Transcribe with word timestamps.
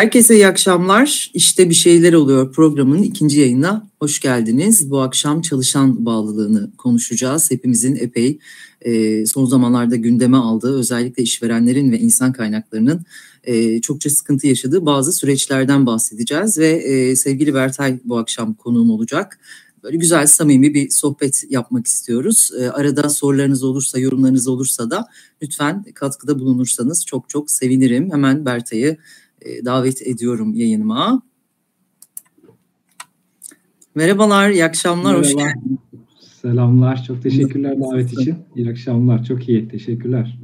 Herkese 0.00 0.34
iyi 0.34 0.46
akşamlar. 0.46 1.30
İşte 1.34 1.70
bir 1.70 1.74
şeyler 1.74 2.12
oluyor 2.12 2.52
programının 2.52 3.02
ikinci 3.02 3.40
yayına 3.40 3.88
hoş 3.98 4.20
geldiniz. 4.20 4.90
Bu 4.90 5.00
akşam 5.00 5.42
çalışan 5.42 6.06
bağlılığını 6.06 6.70
konuşacağız. 6.78 7.50
Hepimizin 7.50 7.96
epey 7.96 8.38
e, 8.80 9.26
son 9.26 9.44
zamanlarda 9.44 9.96
gündeme 9.96 10.36
aldığı 10.36 10.78
özellikle 10.78 11.22
işverenlerin 11.22 11.92
ve 11.92 11.98
insan 11.98 12.32
kaynaklarının 12.32 13.04
e, 13.44 13.80
çokça 13.80 14.10
sıkıntı 14.10 14.46
yaşadığı 14.46 14.86
bazı 14.86 15.12
süreçlerden 15.12 15.86
bahsedeceğiz. 15.86 16.58
Ve 16.58 16.68
e, 16.68 17.16
sevgili 17.16 17.54
Bertay 17.54 17.98
bu 18.04 18.18
akşam 18.18 18.54
konuğum 18.54 18.90
olacak. 18.90 19.38
Böyle 19.82 19.96
güzel 19.96 20.26
samimi 20.26 20.74
bir 20.74 20.90
sohbet 20.90 21.44
yapmak 21.50 21.86
istiyoruz. 21.86 22.50
E, 22.60 22.70
arada 22.70 23.08
sorularınız 23.08 23.62
olursa, 23.62 23.98
yorumlarınız 23.98 24.48
olursa 24.48 24.90
da 24.90 25.06
lütfen 25.42 25.84
katkıda 25.94 26.38
bulunursanız 26.38 27.06
çok 27.06 27.28
çok 27.28 27.50
sevinirim. 27.50 28.12
Hemen 28.12 28.46
Bertay'ı 28.46 28.96
e, 29.42 29.64
davet 29.64 30.02
ediyorum 30.06 30.54
yayınıma. 30.54 31.22
Merhabalar, 33.94 34.50
iyi 34.50 34.64
akşamlar, 34.64 35.14
Merhaba. 35.14 35.26
hoş 35.26 35.36
geldiniz. 35.36 35.78
Selamlar, 36.42 37.04
çok 37.04 37.22
teşekkürler 37.22 37.80
davet 37.80 38.12
için. 38.12 38.34
İyi 38.56 38.70
akşamlar, 38.70 39.24
çok 39.24 39.48
iyi, 39.48 39.68
teşekkürler. 39.68 40.38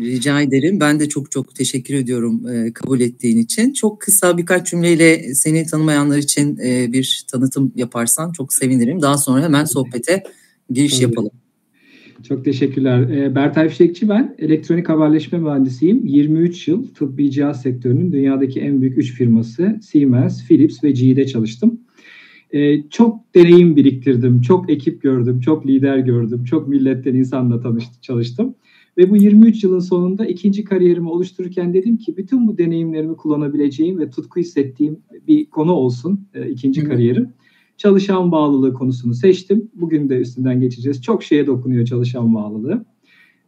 Rica 0.00 0.40
ederim. 0.40 0.80
Ben 0.80 1.00
de 1.00 1.08
çok 1.08 1.30
çok 1.30 1.54
teşekkür 1.54 1.94
ediyorum 1.94 2.48
e, 2.48 2.72
kabul 2.72 3.00
ettiğin 3.00 3.38
için. 3.38 3.72
Çok 3.72 4.00
kısa 4.00 4.38
birkaç 4.38 4.70
cümleyle 4.70 5.34
seni 5.34 5.66
tanımayanlar 5.66 6.18
için 6.18 6.56
e, 6.56 6.92
bir 6.92 7.24
tanıtım 7.30 7.72
yaparsan 7.76 8.32
çok 8.32 8.52
sevinirim. 8.52 9.02
Daha 9.02 9.18
sonra 9.18 9.42
hemen 9.42 9.64
sohbete 9.64 10.22
giriş 10.70 10.92
Tabii. 10.94 11.02
yapalım. 11.02 11.30
Çok 12.28 12.44
teşekkürler. 12.44 13.00
E, 13.10 13.34
Bertay 13.34 13.68
Fişekçi 13.68 14.08
ben. 14.08 14.34
Elektronik 14.38 14.88
haberleşme 14.88 15.38
mühendisiyim. 15.38 16.06
23 16.06 16.68
yıl 16.68 16.86
tıbbi 16.86 17.30
cihaz 17.30 17.62
sektörünün 17.62 18.12
dünyadaki 18.12 18.60
en 18.60 18.80
büyük 18.80 18.98
3 18.98 19.12
firması 19.12 19.78
Siemens, 19.82 20.48
Philips 20.48 20.84
ve 20.84 20.90
GE'de 20.90 21.26
çalıştım. 21.26 21.80
E, 22.50 22.88
çok 22.88 23.34
deneyim 23.34 23.76
biriktirdim, 23.76 24.40
çok 24.40 24.70
ekip 24.70 25.02
gördüm, 25.02 25.40
çok 25.40 25.66
lider 25.66 25.98
gördüm, 25.98 26.44
çok 26.44 26.68
milletten 26.68 27.14
insanla 27.14 27.60
tanıştım, 27.60 28.00
çalıştım. 28.00 28.54
Ve 28.98 29.10
bu 29.10 29.16
23 29.16 29.64
yılın 29.64 29.78
sonunda 29.78 30.26
ikinci 30.26 30.64
kariyerimi 30.64 31.08
oluştururken 31.08 31.74
dedim 31.74 31.96
ki 31.96 32.16
bütün 32.16 32.46
bu 32.46 32.58
deneyimlerimi 32.58 33.16
kullanabileceğim 33.16 33.98
ve 33.98 34.10
tutku 34.10 34.40
hissettiğim 34.40 34.98
bir 35.28 35.50
konu 35.50 35.72
olsun 35.72 36.28
e, 36.34 36.50
ikinci 36.50 36.82
Hı. 36.82 36.88
kariyerim. 36.88 37.28
Çalışan 37.84 38.32
bağlılığı 38.32 38.72
konusunu 38.72 39.14
seçtim. 39.14 39.70
Bugün 39.74 40.08
de 40.08 40.16
üstünden 40.16 40.60
geçeceğiz. 40.60 41.02
Çok 41.02 41.22
şeye 41.22 41.46
dokunuyor 41.46 41.84
çalışan 41.84 42.34
bağlılığı. 42.34 42.84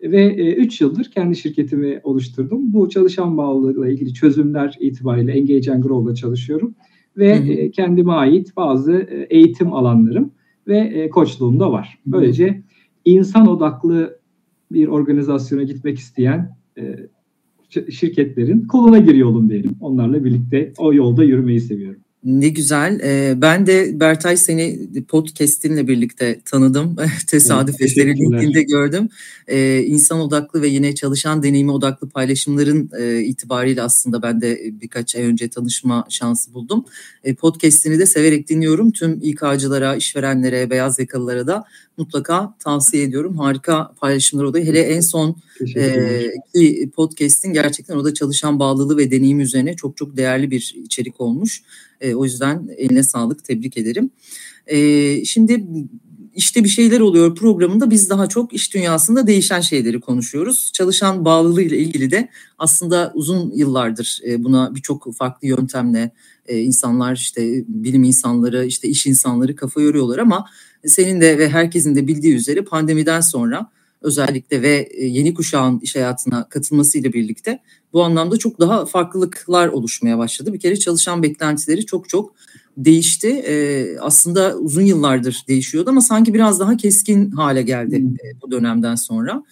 Ve 0.03 0.55
3 0.55 0.81
e, 0.81 0.85
yıldır 0.85 1.05
kendi 1.05 1.37
şirketimi 1.37 2.01
oluşturdum. 2.03 2.73
Bu 2.73 2.89
çalışan 2.89 3.37
bağlılığıyla 3.37 3.89
ilgili 3.89 4.15
çözümler 4.15 4.77
itibariyle 4.81 5.33
Engage 5.33 5.73
and 5.73 5.83
Grow'da 5.83 6.15
çalışıyorum. 6.15 6.75
Ve 7.17 7.39
hı 7.39 7.43
hı. 7.43 7.53
E, 7.53 7.71
kendime 7.71 8.13
ait 8.13 8.57
bazı 8.57 8.93
e, 8.93 9.27
eğitim 9.31 9.73
alanlarım 9.73 10.31
ve 10.69 10.79
e, 10.79 11.11
koçluğum 11.11 11.61
da 11.61 11.73
var. 11.73 11.99
Böylece 12.07 12.63
insan 13.05 13.49
odaklı 13.49 14.21
bir 14.73 14.89
organizasyona 14.89 15.63
gitmek 15.63 15.99
isteyen 15.99 16.57
e, 16.79 16.97
şirketlerin 17.91 18.67
koluna 18.67 18.99
giriyor 18.99 19.29
olun 19.29 19.51
diyelim. 19.51 19.77
Onlarla 19.81 20.25
birlikte 20.25 20.73
o 20.79 20.95
yolda 20.95 21.25
yürümeyi 21.25 21.61
seviyorum. 21.61 22.01
Ne 22.27 22.49
güzel. 22.49 23.01
ben 23.41 23.67
de 23.67 24.01
Bertay 24.01 24.37
seni 24.37 24.89
podcast'inle 25.09 25.89
birlikte 25.89 26.41
tanıdım. 26.45 26.97
Tesadüf 27.27 27.83
eseri 27.83 28.17
LinkedIn'de 28.17 28.63
gördüm. 28.63 29.09
İnsan 29.87 30.21
odaklı 30.21 30.63
ve 30.63 30.69
yine 30.69 30.95
çalışan 30.95 31.43
deneyimi 31.43 31.71
odaklı 31.71 32.09
paylaşımların 32.09 32.91
itibariyle 33.23 33.83
aslında 33.83 34.23
ben 34.23 34.41
de 34.41 34.61
birkaç 34.81 35.17
ay 35.17 35.23
önce 35.23 35.49
tanışma 35.49 36.07
şansı 36.09 36.55
buldum. 36.55 36.85
podcast'ini 37.39 37.99
de 37.99 38.07
severek 38.07 38.49
dinliyorum. 38.49 38.91
Tüm 38.91 39.19
İK'cılara, 39.23 39.97
işverenlere, 39.97 40.71
beyaz 40.71 40.99
yakalılara 40.99 41.47
da 41.47 41.65
mutlaka 41.97 42.55
tavsiye 42.59 43.03
ediyorum. 43.03 43.39
Harika 43.39 43.95
paylaşımlar 44.01 44.45
oluyor. 44.45 44.67
Hele 44.67 44.81
en 44.81 45.01
son 45.01 45.37
e, 45.77 46.31
ki 46.55 46.91
podcast'in 46.97 47.53
gerçekten 47.53 47.97
o 47.97 48.05
da 48.05 48.15
çalışan 48.15 48.59
bağlılığı 48.59 48.97
ve 48.97 49.11
deneyim 49.11 49.41
üzerine 49.41 49.77
çok 49.77 49.97
çok 49.97 50.17
değerli 50.17 50.51
bir 50.51 50.75
içerik 50.85 51.21
olmuş. 51.21 51.63
E, 52.01 52.15
o 52.15 52.25
yüzden 52.25 52.69
eline 52.77 53.03
sağlık, 53.03 53.45
tebrik 53.45 53.77
ederim. 53.77 54.11
E, 54.67 55.25
şimdi 55.25 55.65
işte 56.37 56.65
bir 56.65 56.69
şeyler 56.69 57.01
oluyor 57.01 57.35
programında 57.35 57.91
biz 57.91 58.11
daha 58.11 58.27
çok 58.27 58.53
iş 58.53 58.75
dünyasında 58.75 59.27
değişen 59.27 59.61
şeyleri 59.61 60.01
konuşuyoruz. 60.01 60.71
Çalışan 60.73 61.25
bağlılığı 61.25 61.63
ile 61.63 61.79
ilgili 61.79 62.11
de 62.11 62.29
aslında 62.59 63.13
uzun 63.15 63.53
yıllardır 63.55 64.21
e, 64.29 64.45
buna 64.45 64.75
birçok 64.75 65.15
farklı 65.15 65.49
yöntemle 65.49 66.11
e, 66.47 66.61
insanlar 66.61 67.17
işte 67.17 67.65
bilim 67.69 68.03
insanları 68.03 68.67
işte 68.67 68.89
iş 68.89 69.07
insanları 69.07 69.57
kafa 69.57 69.81
yoruyorlar 69.81 70.19
ama 70.19 70.47
senin 70.87 71.21
de 71.21 71.39
ve 71.39 71.49
herkesin 71.49 71.95
de 71.95 72.07
bildiği 72.07 72.35
üzere 72.35 72.61
pandemiden 72.63 73.21
sonra 73.21 73.71
özellikle 74.07 74.63
ve 74.63 74.89
e, 74.91 75.07
yeni 75.07 75.35
kuşağın 75.35 75.81
iş 75.81 75.97
hayatına 75.97 76.49
katılmasıyla 76.49 77.13
birlikte 77.13 77.61
bu 77.93 78.03
anlamda 78.03 78.37
çok 78.37 78.61
daha 78.61 78.87
farklılıklar 78.87 79.69
oluşmaya 79.69 80.19
başladı. 80.19 80.53
Bir 80.53 80.61
kere 80.61 80.77
çalışan 80.77 81.23
beklentileri 81.23 81.87
çok 81.87 82.09
çok 82.09 82.35
değişti. 82.77 83.29
Ee, 83.29 83.97
aslında 84.01 84.57
uzun 84.57 84.83
yıllardır 84.83 85.45
değişiyordu 85.49 85.91
ama 85.91 86.01
sanki 86.01 86.35
biraz 86.35 86.61
daha 86.61 86.77
keskin 86.77 87.31
hale 87.31 87.63
geldi 87.63 87.97
e, 87.97 88.41
bu 88.43 88.51
dönemden 88.51 88.95
sonra. 88.95 89.43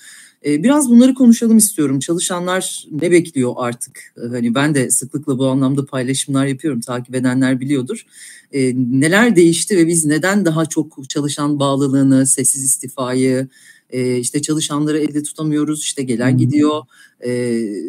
Biraz 0.44 0.90
bunları 0.90 1.14
konuşalım 1.14 1.56
istiyorum. 1.56 1.98
Çalışanlar 1.98 2.84
ne 2.90 3.10
bekliyor 3.10 3.52
artık? 3.56 4.14
Hani 4.30 4.54
ben 4.54 4.74
de 4.74 4.90
sıklıkla 4.90 5.38
bu 5.38 5.46
anlamda 5.46 5.86
paylaşımlar 5.86 6.46
yapıyorum. 6.46 6.80
Takip 6.80 7.14
edenler 7.14 7.60
biliyordur. 7.60 8.06
Ee, 8.52 8.72
neler 8.76 9.36
değişti 9.36 9.76
ve 9.76 9.86
biz 9.86 10.04
neden 10.04 10.44
daha 10.44 10.66
çok 10.66 11.08
çalışan 11.08 11.58
bağlılığını, 11.58 12.26
sessiz 12.26 12.64
istifayı, 12.64 13.48
e, 13.90 14.18
işte 14.18 14.42
çalışanları 14.42 14.98
elde 14.98 15.22
tutamıyoruz, 15.22 15.80
işte 15.80 16.02
gelen 16.02 16.38
gidiyor 16.38 16.82
e, 17.20 17.30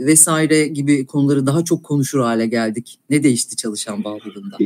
vesaire 0.06 0.67
gibi 0.67 1.06
konuları 1.06 1.47
daha 1.47 1.63
çok 1.63 1.83
konuşur 1.83 2.19
hale 2.19 2.47
geldik. 2.47 3.00
Ne 3.09 3.23
değişti 3.23 3.56
çalışan 3.56 4.03
bağlılığında? 4.03 4.57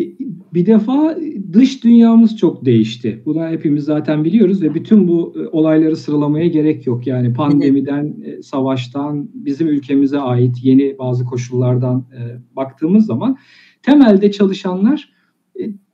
Bir 0.54 0.66
defa 0.66 1.18
dış 1.54 1.84
dünyamız 1.84 2.38
çok 2.38 2.66
değişti. 2.66 3.22
Bunu 3.26 3.48
hepimiz 3.48 3.84
zaten 3.84 4.24
biliyoruz 4.24 4.62
ve 4.62 4.74
bütün 4.74 5.08
bu 5.08 5.34
e, 5.38 5.48
olayları 5.48 5.96
sıralamaya 5.96 6.48
gerek 6.48 6.88
yok. 6.88 7.08
Yani 7.08 7.34
pandemiden, 7.34 8.16
e, 8.26 8.44
savaştan, 8.44 9.30
bizim 9.34 9.68
ülkemize 9.68 10.20
ait 10.20 10.56
yeni 10.64 10.98
bazı 11.00 11.26
koşullardan 11.26 12.00
e, 12.00 12.56
baktığımız 12.56 13.06
zaman 13.06 13.38
temelde 13.84 14.32
çalışanlar 14.32 15.19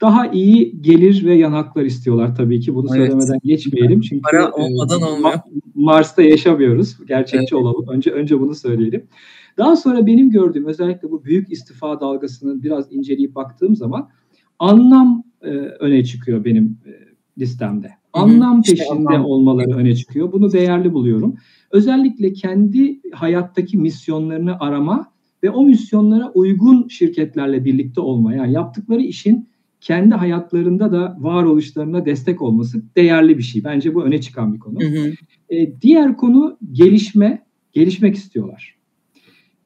daha 0.01 0.27
iyi 0.27 0.81
gelir 0.81 1.25
ve 1.25 1.35
yanaklar 1.35 1.83
istiyorlar 1.83 2.35
tabii 2.35 2.59
ki. 2.59 2.75
Bunu 2.75 2.87
evet. 2.87 2.97
söylemeden 2.97 3.39
geçmeyelim. 3.43 4.01
Çünkü 4.01 4.21
para 4.21 4.51
olmadan 4.51 5.01
e, 5.01 5.05
olmuyor. 5.05 5.39
Mars'ta 5.75 6.21
yaşamıyoruz. 6.21 6.97
Gerçekçi 7.07 7.55
evet. 7.55 7.63
olalım. 7.63 7.87
Önce 7.87 8.11
önce 8.11 8.39
bunu 8.39 8.55
söyleyelim. 8.55 9.07
Daha 9.57 9.75
sonra 9.75 10.07
benim 10.07 10.29
gördüğüm 10.29 10.65
özellikle 10.65 11.11
bu 11.11 11.23
büyük 11.23 11.51
istifa 11.51 12.01
dalgasını 12.01 12.63
biraz 12.63 12.91
inceleyip 12.91 13.35
baktığım 13.35 13.75
zaman 13.75 14.09
anlam 14.59 15.23
e, 15.41 15.49
öne 15.55 16.03
çıkıyor 16.03 16.45
benim 16.45 16.77
e, 16.85 16.91
listemde. 17.41 17.91
Anlam 18.13 18.61
işte 18.61 18.75
peşinde 18.75 19.09
anlam. 19.09 19.25
olmaları 19.25 19.75
öne 19.75 19.95
çıkıyor. 19.95 20.31
Bunu 20.31 20.51
değerli 20.51 20.93
buluyorum. 20.93 21.35
Özellikle 21.71 22.33
kendi 22.33 23.01
hayattaki 23.13 23.77
misyonlarını 23.77 24.59
arama 24.59 25.11
ve 25.43 25.49
o 25.49 25.63
misyonlara 25.65 26.31
uygun 26.31 26.87
şirketlerle 26.87 27.65
birlikte 27.65 28.01
olma. 28.01 28.33
Yani 28.33 28.53
yaptıkları 28.53 29.01
işin 29.01 29.49
kendi 29.85 30.15
hayatlarında 30.15 30.91
da 30.91 31.17
varoluşlarına 31.19 32.05
destek 32.05 32.41
olması 32.41 32.81
değerli 32.95 33.37
bir 33.37 33.43
şey. 33.43 33.63
Bence 33.63 33.95
bu 33.95 34.03
öne 34.03 34.21
çıkan 34.21 34.53
bir 34.53 34.59
konu. 34.59 34.79
Hı 34.81 34.87
hı. 34.87 35.11
E, 35.49 35.81
diğer 35.81 36.17
konu 36.17 36.57
gelişme, 36.71 37.45
gelişmek 37.73 38.15
istiyorlar. 38.15 38.75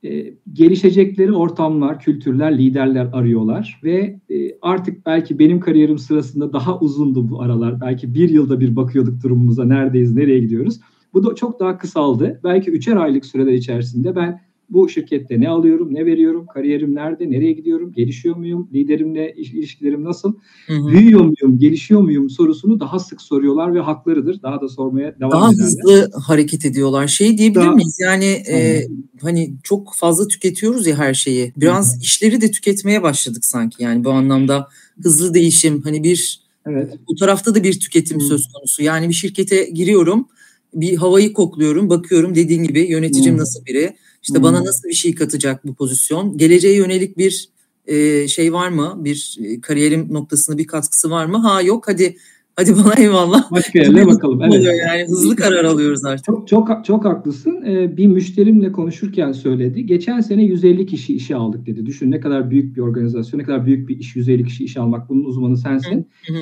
E, 0.03 0.33
gelişecekleri 0.53 1.33
ortamlar, 1.33 1.99
kültürler, 1.99 2.57
liderler 2.57 3.09
arıyorlar 3.13 3.79
ve 3.83 4.19
e, 4.29 4.57
artık 4.61 5.05
belki 5.05 5.39
benim 5.39 5.59
kariyerim 5.59 5.97
sırasında 5.97 6.53
daha 6.53 6.79
uzundu 6.79 7.29
bu 7.29 7.41
aralar. 7.41 7.81
Belki 7.81 8.13
bir 8.13 8.29
yılda 8.29 8.59
bir 8.59 8.75
bakıyorduk 8.75 9.23
durumumuza, 9.23 9.65
neredeyiz, 9.65 10.15
nereye 10.15 10.39
gidiyoruz. 10.39 10.79
Bu 11.13 11.25
da 11.25 11.35
çok 11.35 11.59
daha 11.59 11.77
kısaldı. 11.77 12.39
Belki 12.43 12.71
üçer 12.71 12.95
aylık 12.95 13.25
süreler 13.25 13.53
içerisinde 13.53 14.15
ben 14.15 14.41
bu 14.69 14.89
şirkette 14.89 15.41
ne 15.41 15.49
alıyorum, 15.49 15.95
ne 15.95 16.05
veriyorum, 16.05 16.45
kariyerim 16.53 16.95
nerede, 16.95 17.31
nereye 17.31 17.51
gidiyorum, 17.51 17.93
gelişiyor 17.93 18.35
muyum, 18.35 18.69
liderimle 18.73 19.33
ilişkilerim 19.33 20.03
nasıl, 20.03 20.33
hı 20.67 20.73
hı. 20.73 20.87
büyüyor 20.87 21.19
muyum, 21.19 21.59
gelişiyor 21.59 22.01
muyum 22.01 22.29
sorusunu 22.29 22.79
daha 22.79 22.99
sık 22.99 23.21
soruyorlar 23.21 23.73
ve 23.73 23.79
haklarıdır. 23.79 24.41
Daha 24.41 24.61
da 24.61 24.69
sormaya 24.69 25.19
devam 25.19 25.31
daha 25.31 25.51
ederler. 25.51 25.57
Daha 25.57 25.65
hızlı 25.65 26.11
hareket 26.19 26.65
ediyorlar. 26.65 27.07
Şey 27.07 27.37
diyebilir 27.37 27.65
daha, 27.65 27.71
miyiz? 27.71 27.97
Yani 28.01 28.25
e, 28.25 28.87
hani 29.21 29.53
çok 29.63 29.95
fazla 29.95 30.27
tüketiyoruz 30.27 30.87
ya 30.87 30.97
her 30.97 31.13
şeyi. 31.13 31.53
Biraz 31.57 31.93
hı 31.93 31.97
hı. 31.97 32.01
işleri 32.01 32.41
de 32.41 32.51
tüketmeye 32.51 33.03
başladık 33.03 33.45
sanki. 33.45 33.83
Yani 33.83 34.03
bu 34.03 34.11
anlamda 34.11 34.67
hızlı 35.03 35.33
değişim 35.33 35.81
hani 35.81 36.03
bir 36.03 36.41
evet. 36.65 36.93
bu 37.07 37.15
tarafta 37.15 37.55
da 37.55 37.63
bir 37.63 37.79
tüketim 37.79 38.19
hı. 38.19 38.23
söz 38.23 38.47
konusu. 38.53 38.83
Yani 38.83 39.09
bir 39.09 39.13
şirkete 39.13 39.63
giriyorum 39.63 40.27
bir 40.73 40.97
havayı 40.97 41.33
kokluyorum, 41.33 41.89
bakıyorum 41.89 42.35
dediğin 42.35 42.63
gibi 42.63 42.79
yöneticim 42.79 43.31
hmm. 43.31 43.41
nasıl 43.41 43.65
biri, 43.65 43.95
İşte 44.23 44.35
hmm. 44.35 44.43
bana 44.43 44.65
nasıl 44.65 44.87
bir 44.87 44.93
şey 44.93 45.15
katacak 45.15 45.67
bu 45.67 45.75
pozisyon? 45.75 46.37
Geleceğe 46.37 46.75
yönelik 46.75 47.17
bir 47.17 47.49
e, 47.87 48.27
şey 48.27 48.53
var 48.53 48.69
mı? 48.69 48.95
Bir 48.97 49.37
e, 49.43 49.61
kariyerim 49.61 50.13
noktasında 50.13 50.57
bir 50.57 50.67
katkısı 50.67 51.11
var 51.11 51.25
mı? 51.25 51.37
Ha 51.37 51.61
yok 51.61 51.87
hadi 51.87 52.17
Hadi 52.59 52.75
bana 52.75 52.93
eyvallah. 52.97 53.51
Başka 53.51 53.79
yerine 53.79 54.07
bakalım. 54.07 54.41
Evet. 54.43 54.65
Yani 54.87 55.03
hızlı 55.03 55.35
karar 55.35 55.65
alıyoruz 55.65 56.05
artık. 56.05 56.25
Çok 56.25 56.47
çok 56.47 56.85
çok 56.85 57.05
haklısın. 57.05 57.63
Ee, 57.65 57.97
bir 57.97 58.07
müşterimle 58.07 58.71
konuşurken 58.71 59.31
söyledi. 59.31 59.85
Geçen 59.85 60.19
sene 60.19 60.43
150 60.43 60.85
kişi 60.85 61.15
işe 61.15 61.35
aldık 61.35 61.65
dedi. 61.65 61.85
Düşün 61.85 62.11
ne 62.11 62.19
kadar 62.19 62.49
büyük 62.49 62.77
bir 62.77 62.81
organizasyon, 62.81 63.39
ne 63.39 63.43
kadar 63.43 63.65
büyük 63.65 63.89
bir 63.89 63.99
iş 63.99 64.15
150 64.15 64.45
kişi 64.45 64.63
işe 64.63 64.79
almak. 64.79 65.09
Bunun 65.09 65.23
uzmanı 65.23 65.57
sensin. 65.57 66.07
Hı 66.27 66.33
hı. 66.33 66.37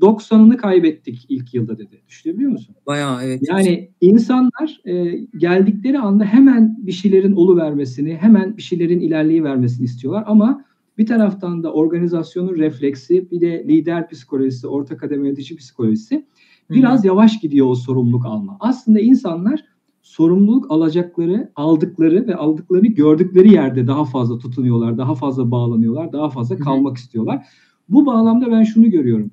90'ını 0.00 0.56
kaybettik 0.56 1.26
ilk 1.28 1.54
yılda 1.54 1.78
dedi. 1.78 2.02
Düşünebiliyor 2.08 2.50
musun? 2.50 2.74
Bayağı 2.86 3.24
evet. 3.24 3.40
Yani 3.48 3.90
insanlar 4.00 4.80
e, 4.84 5.18
geldikleri 5.36 5.98
anda 5.98 6.24
hemen 6.24 6.76
bir 6.78 6.92
şeylerin 6.92 7.32
olu 7.32 7.56
vermesini, 7.56 8.14
hemen 8.14 8.56
bir 8.56 8.62
şeylerin 8.62 9.00
ilerleyi 9.00 9.44
vermesini 9.44 9.84
istiyorlar 9.84 10.24
ama 10.26 10.64
bir 10.98 11.06
taraftan 11.06 11.62
da 11.62 11.72
organizasyonun 11.72 12.56
refleksi, 12.56 13.30
bir 13.30 13.40
de 13.40 13.64
lider 13.68 14.08
psikolojisi, 14.08 14.66
orta 14.66 14.96
kademe 14.96 15.26
yönetici 15.26 15.56
psikolojisi 15.56 16.26
biraz 16.70 17.02
Hı. 17.02 17.06
yavaş 17.06 17.40
gidiyor 17.40 17.66
o 17.66 17.74
sorumluluk 17.74 18.26
alma. 18.26 18.56
Aslında 18.60 19.00
insanlar 19.00 19.64
sorumluluk 20.02 20.70
alacakları, 20.70 21.52
aldıkları 21.56 22.26
ve 22.26 22.34
aldıklarını 22.34 22.86
gördükleri 22.86 23.52
yerde 23.52 23.86
daha 23.86 24.04
fazla 24.04 24.38
tutunuyorlar, 24.38 24.98
daha 24.98 25.14
fazla 25.14 25.50
bağlanıyorlar, 25.50 26.12
daha 26.12 26.30
fazla 26.30 26.56
kalmak 26.56 26.98
Hı. 26.98 27.00
istiyorlar. 27.00 27.46
Bu 27.88 28.06
bağlamda 28.06 28.50
ben 28.50 28.62
şunu 28.62 28.90
görüyorum. 28.90 29.30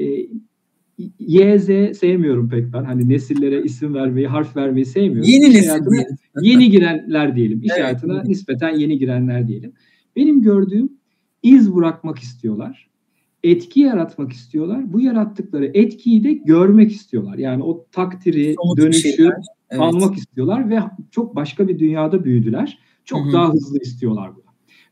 E, 0.00 0.04
Y, 1.18 1.58
Z 1.58 1.66
sevmiyorum 1.98 2.48
pek 2.48 2.72
ben. 2.72 2.84
Hani 2.84 3.08
nesillere 3.08 3.62
isim 3.62 3.94
vermeyi, 3.94 4.26
harf 4.26 4.56
vermeyi 4.56 4.86
sevmiyorum. 4.86 5.30
Yeni 5.30 5.54
nesil. 5.54 5.84
Yeni 6.42 6.70
girenler 6.70 7.36
diyelim. 7.36 7.62
İş 7.62 7.70
evet. 7.70 7.82
hayatına 7.82 8.22
nispeten 8.22 8.76
yeni 8.76 8.98
girenler 8.98 9.48
diyelim. 9.48 9.72
Benim 10.16 10.42
gördüğüm 10.42 10.99
iz 11.42 11.74
bırakmak 11.74 12.18
istiyorlar. 12.18 12.90
Etki 13.42 13.80
yaratmak 13.80 14.32
istiyorlar. 14.32 14.92
Bu 14.92 15.00
yarattıkları 15.00 15.70
etkiyi 15.74 16.24
de 16.24 16.32
görmek 16.32 16.92
istiyorlar. 16.92 17.38
Yani 17.38 17.62
o 17.62 17.86
takdiri, 17.92 18.54
Somut 18.62 18.78
dönüşü 18.78 19.24
evet. 19.70 19.80
almak 19.80 20.16
istiyorlar 20.16 20.70
ve 20.70 20.80
çok 21.10 21.36
başka 21.36 21.68
bir 21.68 21.78
dünyada 21.78 22.24
büyüdüler. 22.24 22.78
Çok 23.04 23.24
Hı-hı. 23.24 23.32
daha 23.32 23.52
hızlı 23.52 23.78
istiyorlar 23.78 24.34
bunu. 24.34 24.44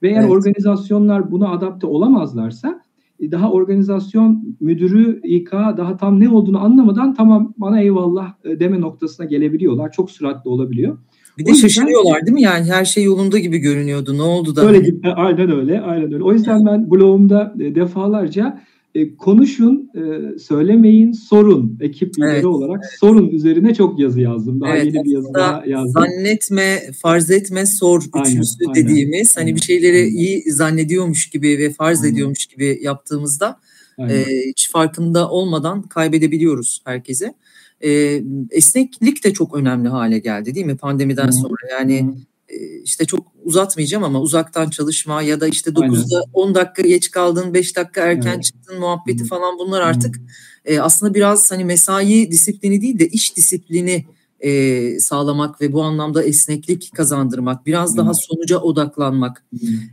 Ve 0.03 0.09
eğer 0.09 0.21
evet. 0.21 0.31
organizasyonlar 0.31 1.31
buna 1.31 1.51
adapte 1.51 1.87
olamazlarsa 1.87 2.83
e, 3.21 3.31
daha 3.31 3.53
organizasyon 3.53 4.57
müdürü 4.61 5.21
İK 5.25 5.53
daha 5.53 5.97
tam 5.97 6.21
ne 6.21 6.29
olduğunu 6.29 6.65
anlamadan 6.65 7.15
tamam 7.15 7.55
bana 7.57 7.81
eyvallah 7.81 8.35
e, 8.45 8.61
deme 8.61 8.81
noktasına 8.81 9.27
gelebiliyorlar. 9.27 9.93
Çok 9.93 10.11
süratli 10.11 10.51
olabiliyor. 10.51 10.99
Bir 11.39 11.47
de 11.47 11.51
yüzden, 11.51 11.69
şaşırıyorlar 11.69 12.27
değil 12.27 12.35
mi? 12.35 12.43
Yani 12.43 12.73
her 12.73 12.85
şey 12.85 13.05
yolunda 13.05 13.39
gibi 13.39 13.59
görünüyordu. 13.59 14.19
Ne 14.19 14.23
oldu 14.23 14.57
da? 14.57 14.67
Öyle 14.67 14.79
gibi. 14.79 15.09
Aynen 15.09 15.51
öyle. 15.51 15.81
Aynen 15.81 16.13
öyle. 16.13 16.25
O 16.25 16.33
yüzden 16.33 16.67
ben 16.67 16.91
blogumda 16.91 17.55
e, 17.61 17.75
defalarca 17.75 18.61
e, 18.95 19.17
konuşun, 19.17 19.91
e, 19.95 20.39
söylemeyin, 20.39 21.13
sorun 21.13 21.79
ekip 21.81 22.19
lideri 22.19 22.31
evet, 22.31 22.45
olarak 22.45 22.81
evet. 22.85 22.99
sorun 23.01 23.29
üzerine 23.29 23.75
çok 23.75 24.01
yazı 24.01 24.21
yazdım. 24.21 24.61
Daha 24.61 24.77
evet, 24.77 24.95
yeni 24.95 25.05
bir 25.05 25.11
yazı 25.11 25.35
daha 25.35 25.63
yazdım. 25.67 25.93
Zannetme, 25.93 26.79
farz 27.03 27.31
etme, 27.31 27.67
sor 27.67 28.03
aynen, 28.13 28.27
üçlüsü 28.27 28.65
aynen, 28.69 28.75
dediğimiz 28.75 29.39
aynen, 29.39 29.47
hani 29.47 29.57
bir 29.57 29.61
şeyleri 29.61 29.97
aynen. 29.97 30.17
iyi 30.17 30.53
zannediyormuş 30.53 31.31
gibi 31.31 31.59
ve 31.59 31.71
farz 31.71 32.03
aynen. 32.03 32.13
ediyormuş 32.13 32.47
gibi 32.47 32.79
yaptığımızda 32.83 33.61
e, 33.99 34.25
hiç 34.49 34.71
farkında 34.71 35.31
olmadan 35.31 35.83
kaybedebiliyoruz 35.83 36.83
herkese 36.85 37.35
e, 37.85 38.23
esneklik 38.51 39.25
de 39.25 39.33
çok 39.33 39.55
önemli 39.55 39.89
hale 39.89 40.19
geldi 40.19 40.55
değil 40.55 40.67
mi 40.67 40.77
pandemiden 40.77 41.25
Hı-hı. 41.25 41.33
sonra 41.33 41.73
yani 41.73 42.15
e, 42.49 42.81
işte 42.83 43.05
çok 43.05 43.27
uzatmayacağım 43.45 44.05
ama 44.05 44.21
uzaktan 44.21 44.71
çalışma 44.71 45.23
ya 45.23 45.41
da 45.41 45.49
işte 45.49 45.71
9'da 45.71 46.23
10 46.33 46.55
dakika 46.55 46.83
geç 46.83 47.11
kaldın 47.11 47.55
5 47.55 47.77
dakika 47.77 48.01
erken 48.01 48.33
evet. 48.35 48.45
çıktın 48.45 48.81
muhabbeti 48.81 49.21
Hı-hı. 49.21 49.29
falan 49.29 49.59
bunlar 49.59 49.81
artık 49.81 50.21
e, 50.65 50.81
aslında 50.81 51.15
biraz 51.15 51.51
hani 51.51 51.65
mesai 51.65 52.31
disiplini 52.31 52.83
değil 52.83 52.99
de 52.99 53.09
iş 53.09 53.37
disiplini 53.37 54.05
e, 54.41 55.01
sağlamak 55.01 55.61
ve 55.61 55.73
bu 55.73 55.83
anlamda 55.83 56.23
esneklik 56.23 56.91
kazandırmak, 56.95 57.67
biraz 57.67 57.97
daha 57.97 58.15
sonuca 58.15 58.59
odaklanmak. 58.59 59.45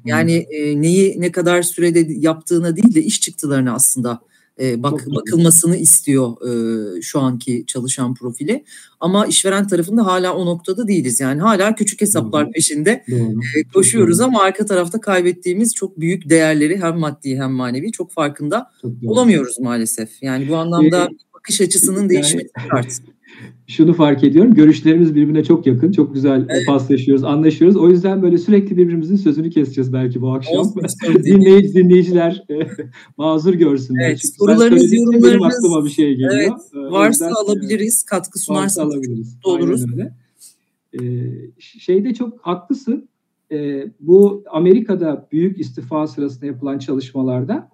Yani 0.05 0.33
e, 0.33 0.81
neyi 0.81 1.21
ne 1.21 1.31
kadar 1.31 1.61
sürede 1.61 2.07
yaptığına 2.09 2.75
değil 2.75 2.95
de 2.95 3.03
iş 3.03 3.21
çıktılarına 3.21 3.73
aslında 3.73 4.19
e, 4.61 4.83
bak 4.83 5.07
bakılmasını 5.07 5.77
istiyor 5.77 6.33
e, 6.47 7.01
şu 7.01 7.19
anki 7.19 7.63
çalışan 7.67 8.13
profili. 8.13 8.63
Ama 8.99 9.25
işveren 9.25 9.67
tarafında 9.67 10.05
hala 10.05 10.33
o 10.33 10.45
noktada 10.45 10.87
değiliz. 10.87 11.19
Yani 11.19 11.41
hala 11.41 11.75
küçük 11.75 12.01
hesaplar 12.01 12.51
peşinde. 12.51 13.05
E, 13.57 13.63
koşuyoruz 13.73 14.19
ama 14.19 14.41
arka 14.41 14.65
tarafta 14.65 15.01
kaybettiğimiz 15.01 15.75
çok 15.75 15.99
büyük 15.99 16.29
değerleri 16.29 16.81
hem 16.81 16.97
maddi 16.97 17.37
hem 17.37 17.51
manevi 17.51 17.91
çok 17.91 18.11
farkında 18.11 18.71
olamıyoruz 19.05 19.59
maalesef. 19.59 20.23
Yani 20.23 20.49
bu 20.49 20.55
anlamda 20.55 21.03
ee, 21.11 21.33
bakış 21.33 21.61
açısının 21.61 22.09
değişmesi 22.09 22.49
şart 22.71 23.01
şunu 23.67 23.93
fark 23.93 24.23
ediyorum. 24.23 24.53
Görüşlerimiz 24.53 25.15
birbirine 25.15 25.43
çok 25.43 25.67
yakın. 25.67 25.91
Çok 25.91 26.13
güzel 26.13 26.45
evet. 26.49 26.67
paslaşıyoruz, 26.67 27.23
anlaşıyoruz. 27.23 27.77
O 27.77 27.89
yüzden 27.89 28.21
böyle 28.21 28.37
sürekli 28.37 28.77
birbirimizin 28.77 29.15
sözünü 29.15 29.49
keseceğiz 29.49 29.93
belki 29.93 30.21
bu 30.21 30.33
akşam. 30.33 30.73
Dinleyici, 31.23 31.73
dinleyiciler 31.73 32.43
mazur 33.17 33.53
görsünler. 33.53 34.09
Evet, 34.09 34.19
Çünkü 34.21 34.35
sorularınız, 34.37 34.93
yorumlarınız 34.93 35.29
benim 35.29 35.43
aklıma 35.43 35.85
bir 35.85 35.89
şey 35.89 36.11
geliyor. 36.11 36.33
Evet, 36.33 36.51
e, 36.73 36.91
varsa 36.91 37.25
yüzden, 37.25 37.43
alabiliriz. 37.43 38.03
Katkı 38.03 38.39
sunarsanız 38.39 38.93
alabiliriz. 38.93 39.37
oluruz. 39.43 39.85
Ee, 40.93 40.99
şeyde 41.59 42.13
çok 42.13 42.39
haklısın. 42.41 43.09
Ee, 43.51 43.87
bu 43.99 44.43
Amerika'da 44.51 45.27
büyük 45.31 45.59
istifa 45.59 46.07
sırasında 46.07 46.45
yapılan 46.45 46.79
çalışmalarda 46.79 47.69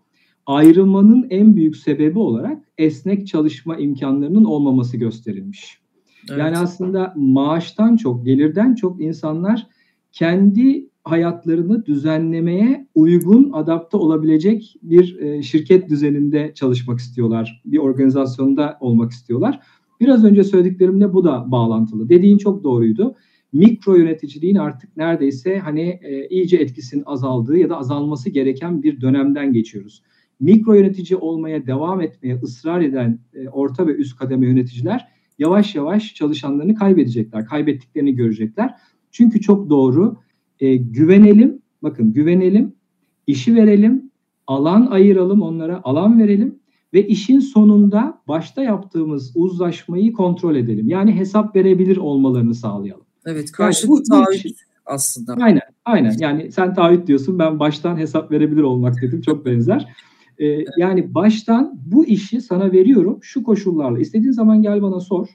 ayrılmanın 0.45 1.27
en 1.29 1.55
büyük 1.55 1.77
sebebi 1.77 2.19
olarak 2.19 2.63
esnek 2.77 3.27
çalışma 3.27 3.77
imkanlarının 3.77 4.45
olmaması 4.45 4.97
gösterilmiş. 4.97 5.81
Evet. 6.29 6.39
Yani 6.39 6.57
aslında 6.57 7.13
maaştan 7.15 7.95
çok, 7.95 8.25
gelirden 8.25 8.75
çok 8.75 9.01
insanlar 9.01 9.67
kendi 10.11 10.89
hayatlarını 11.03 11.85
düzenlemeye 11.85 12.87
uygun, 12.95 13.51
adapte 13.53 13.97
olabilecek 13.97 14.75
bir 14.83 15.19
e, 15.19 15.41
şirket 15.41 15.89
düzeninde 15.89 16.51
çalışmak 16.55 16.99
istiyorlar. 16.99 17.61
Bir 17.65 17.77
organizasyonda 17.77 18.77
olmak 18.79 19.11
istiyorlar. 19.11 19.59
Biraz 19.99 20.23
önce 20.23 20.43
söylediklerimle 20.43 21.13
bu 21.13 21.23
da 21.23 21.51
bağlantılı. 21.51 22.09
Dediğin 22.09 22.37
çok 22.37 22.63
doğruydu. 22.63 23.15
Mikro 23.53 23.95
yöneticiliğin 23.95 24.55
artık 24.55 24.97
neredeyse 24.97 25.59
hani 25.59 25.99
e, 26.03 26.27
iyice 26.27 26.57
etkisinin 26.57 27.03
azaldığı 27.05 27.57
ya 27.57 27.69
da 27.69 27.77
azalması 27.77 28.29
gereken 28.29 28.83
bir 28.83 29.01
dönemden 29.01 29.53
geçiyoruz 29.53 30.03
mikro 30.41 30.73
yönetici 30.73 31.17
olmaya 31.17 31.67
devam 31.67 32.01
etmeye 32.01 32.35
ısrar 32.35 32.81
eden 32.81 33.19
e, 33.33 33.49
orta 33.49 33.87
ve 33.87 33.91
üst 33.91 34.17
kademe 34.17 34.47
yöneticiler 34.47 35.07
yavaş 35.39 35.75
yavaş 35.75 36.15
çalışanlarını 36.15 36.75
kaybedecekler. 36.75 37.45
Kaybettiklerini 37.45 38.15
görecekler. 38.15 38.75
Çünkü 39.11 39.41
çok 39.41 39.69
doğru. 39.69 40.17
E, 40.59 40.75
güvenelim, 40.75 41.61
bakın 41.83 42.13
güvenelim, 42.13 42.73
işi 43.27 43.55
verelim, 43.55 44.11
alan 44.47 44.87
ayıralım 44.87 45.41
onlara, 45.41 45.81
alan 45.83 46.19
verelim 46.19 46.59
ve 46.93 47.07
işin 47.07 47.39
sonunda 47.39 48.21
başta 48.27 48.63
yaptığımız 48.63 49.31
uzlaşmayı 49.35 50.13
kontrol 50.13 50.55
edelim. 50.55 50.87
Yani 50.87 51.15
hesap 51.15 51.55
verebilir 51.55 51.97
olmalarını 51.97 52.55
sağlayalım. 52.55 53.05
Evet, 53.25 53.51
karşılıklı 53.51 54.15
yani 54.15 54.25
taahhüt 54.25 54.57
aslında. 54.85 55.33
Aynen, 55.43 55.61
aynen. 55.85 56.15
Yani 56.19 56.51
sen 56.51 56.73
taahhüt 56.73 57.07
diyorsun, 57.07 57.39
ben 57.39 57.59
baştan 57.59 57.97
hesap 57.97 58.31
verebilir 58.31 58.61
olmak 58.61 59.01
dedim. 59.01 59.21
Çok 59.21 59.45
benzer. 59.45 59.87
Ee, 60.41 60.65
yani 60.77 61.15
baştan 61.15 61.79
bu 61.85 62.05
işi 62.05 62.41
sana 62.41 62.71
veriyorum 62.71 63.19
şu 63.21 63.43
koşullarla. 63.43 63.99
İstediğin 63.99 64.31
zaman 64.31 64.61
gel 64.61 64.81
bana 64.81 64.99
sor. 64.99 65.27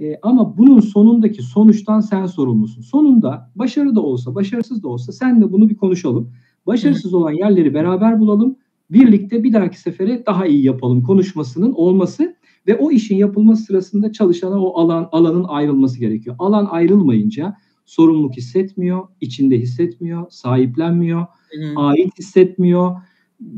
Ee, 0.00 0.18
ama 0.22 0.58
bunun 0.58 0.80
sonundaki 0.80 1.42
sonuçtan 1.42 2.00
sen 2.00 2.26
sorumlusun. 2.26 2.82
Sonunda 2.82 3.50
başarı 3.54 3.94
da 3.94 4.00
olsa, 4.00 4.34
başarısız 4.34 4.82
da 4.82 4.88
olsa 4.88 5.12
sen 5.12 5.40
de 5.40 5.52
bunu 5.52 5.68
bir 5.68 5.76
konuşalım. 5.76 6.32
Başarısız 6.66 7.14
olan 7.14 7.32
yerleri 7.32 7.74
beraber 7.74 8.20
bulalım. 8.20 8.56
Birlikte 8.90 9.44
bir 9.44 9.52
dahaki 9.52 9.80
sefere 9.80 10.26
daha 10.26 10.46
iyi 10.46 10.64
yapalım 10.64 11.02
konuşmasının 11.02 11.72
olması 11.72 12.36
ve 12.66 12.76
o 12.76 12.90
işin 12.90 13.16
yapılması 13.16 13.62
sırasında 13.62 14.12
çalışana 14.12 14.62
o 14.62 14.80
alan 14.80 15.08
alanın 15.12 15.44
ayrılması 15.44 16.00
gerekiyor. 16.00 16.36
Alan 16.38 16.66
ayrılmayınca 16.70 17.56
sorumluluk 17.86 18.36
hissetmiyor, 18.36 19.08
içinde 19.20 19.58
hissetmiyor, 19.58 20.26
sahiplenmiyor, 20.30 21.20
hı 21.20 21.72
ait 21.76 22.18
hissetmiyor 22.18 22.96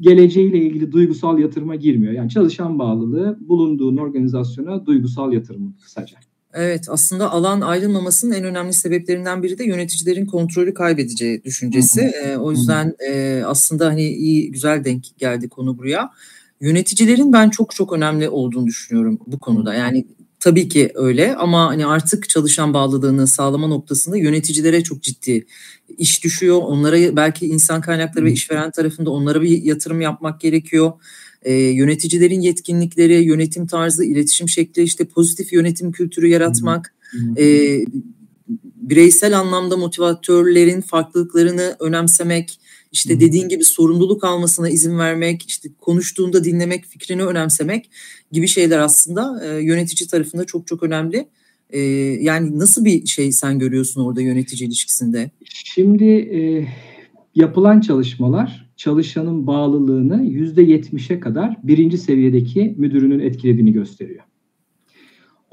geleceğiyle 0.00 0.58
ilgili 0.58 0.92
duygusal 0.92 1.38
yatırıma 1.38 1.74
girmiyor. 1.74 2.12
Yani 2.12 2.30
çalışan 2.30 2.78
bağlılığı 2.78 3.38
bulunduğun 3.40 3.96
organizasyona 3.96 4.86
duygusal 4.86 5.32
yatırım 5.32 5.74
kısaca. 5.82 6.16
Evet 6.54 6.86
aslında 6.90 7.30
alan 7.30 7.60
ayrılmamasının 7.60 8.32
en 8.32 8.44
önemli 8.44 8.72
sebeplerinden 8.72 9.42
biri 9.42 9.58
de 9.58 9.64
yöneticilerin 9.64 10.26
kontrolü 10.26 10.74
kaybedeceği 10.74 11.44
düşüncesi. 11.44 12.00
E, 12.00 12.36
o 12.36 12.50
yüzden 12.50 12.94
e, 13.08 13.42
aslında 13.46 13.86
hani 13.86 14.02
iyi 14.02 14.52
güzel 14.52 14.84
denk 14.84 15.18
geldi 15.18 15.48
konu 15.48 15.78
buraya. 15.78 16.10
Yöneticilerin 16.60 17.32
ben 17.32 17.50
çok 17.50 17.74
çok 17.74 17.92
önemli 17.92 18.28
olduğunu 18.28 18.66
düşünüyorum 18.66 19.18
bu 19.26 19.38
konuda. 19.38 19.74
Yani 19.74 20.06
tabii 20.44 20.68
ki 20.68 20.92
öyle 20.94 21.36
ama 21.36 21.68
hani 21.68 21.86
artık 21.86 22.28
çalışan 22.28 22.74
bağlılığını 22.74 23.26
sağlama 23.26 23.66
noktasında 23.66 24.16
yöneticilere 24.16 24.82
çok 24.82 25.02
ciddi 25.02 25.46
iş 25.98 26.24
düşüyor. 26.24 26.60
Onlara 26.62 27.16
belki 27.16 27.46
insan 27.46 27.80
kaynakları 27.80 28.24
ve 28.24 28.32
işveren 28.32 28.70
tarafında 28.70 29.10
onlara 29.10 29.42
bir 29.42 29.62
yatırım 29.62 30.00
yapmak 30.00 30.40
gerekiyor. 30.40 30.92
Ee, 31.42 31.52
yöneticilerin 31.52 32.40
yetkinlikleri, 32.40 33.24
yönetim 33.24 33.66
tarzı, 33.66 34.04
iletişim 34.04 34.48
şekli, 34.48 34.82
işte 34.82 35.04
pozitif 35.04 35.52
yönetim 35.52 35.92
kültürü 35.92 36.28
yaratmak, 36.28 36.94
e, 37.38 37.78
bireysel 38.76 39.38
anlamda 39.38 39.76
motivatörlerin 39.76 40.80
farklılıklarını 40.80 41.76
önemsemek, 41.80 42.60
işte 42.94 43.20
dediğin 43.20 43.48
gibi 43.48 43.64
sorumluluk 43.64 44.24
almasına 44.24 44.68
izin 44.68 44.98
vermek, 44.98 45.44
işte 45.48 45.68
konuştuğunda 45.80 46.44
dinlemek, 46.44 46.84
fikrini 46.84 47.24
önemsemek 47.24 47.90
gibi 48.32 48.48
şeyler 48.48 48.78
aslında 48.78 49.46
e, 49.46 49.64
yönetici 49.64 50.08
tarafında 50.08 50.44
çok 50.44 50.66
çok 50.66 50.82
önemli. 50.82 51.28
E, 51.70 51.80
yani 52.20 52.58
nasıl 52.58 52.84
bir 52.84 53.06
şey 53.06 53.32
sen 53.32 53.58
görüyorsun 53.58 54.04
orada 54.04 54.22
yönetici 54.22 54.68
ilişkisinde? 54.68 55.30
Şimdi 55.44 56.04
e, 56.04 56.68
yapılan 57.34 57.80
çalışmalar 57.80 58.70
çalışanın 58.76 59.46
bağlılığını 59.46 60.24
yüzde 60.24 60.62
yetmişe 60.62 61.20
kadar 61.20 61.56
birinci 61.62 61.98
seviyedeki 61.98 62.74
müdürünün 62.78 63.18
etkilediğini 63.18 63.72
gösteriyor. 63.72 64.24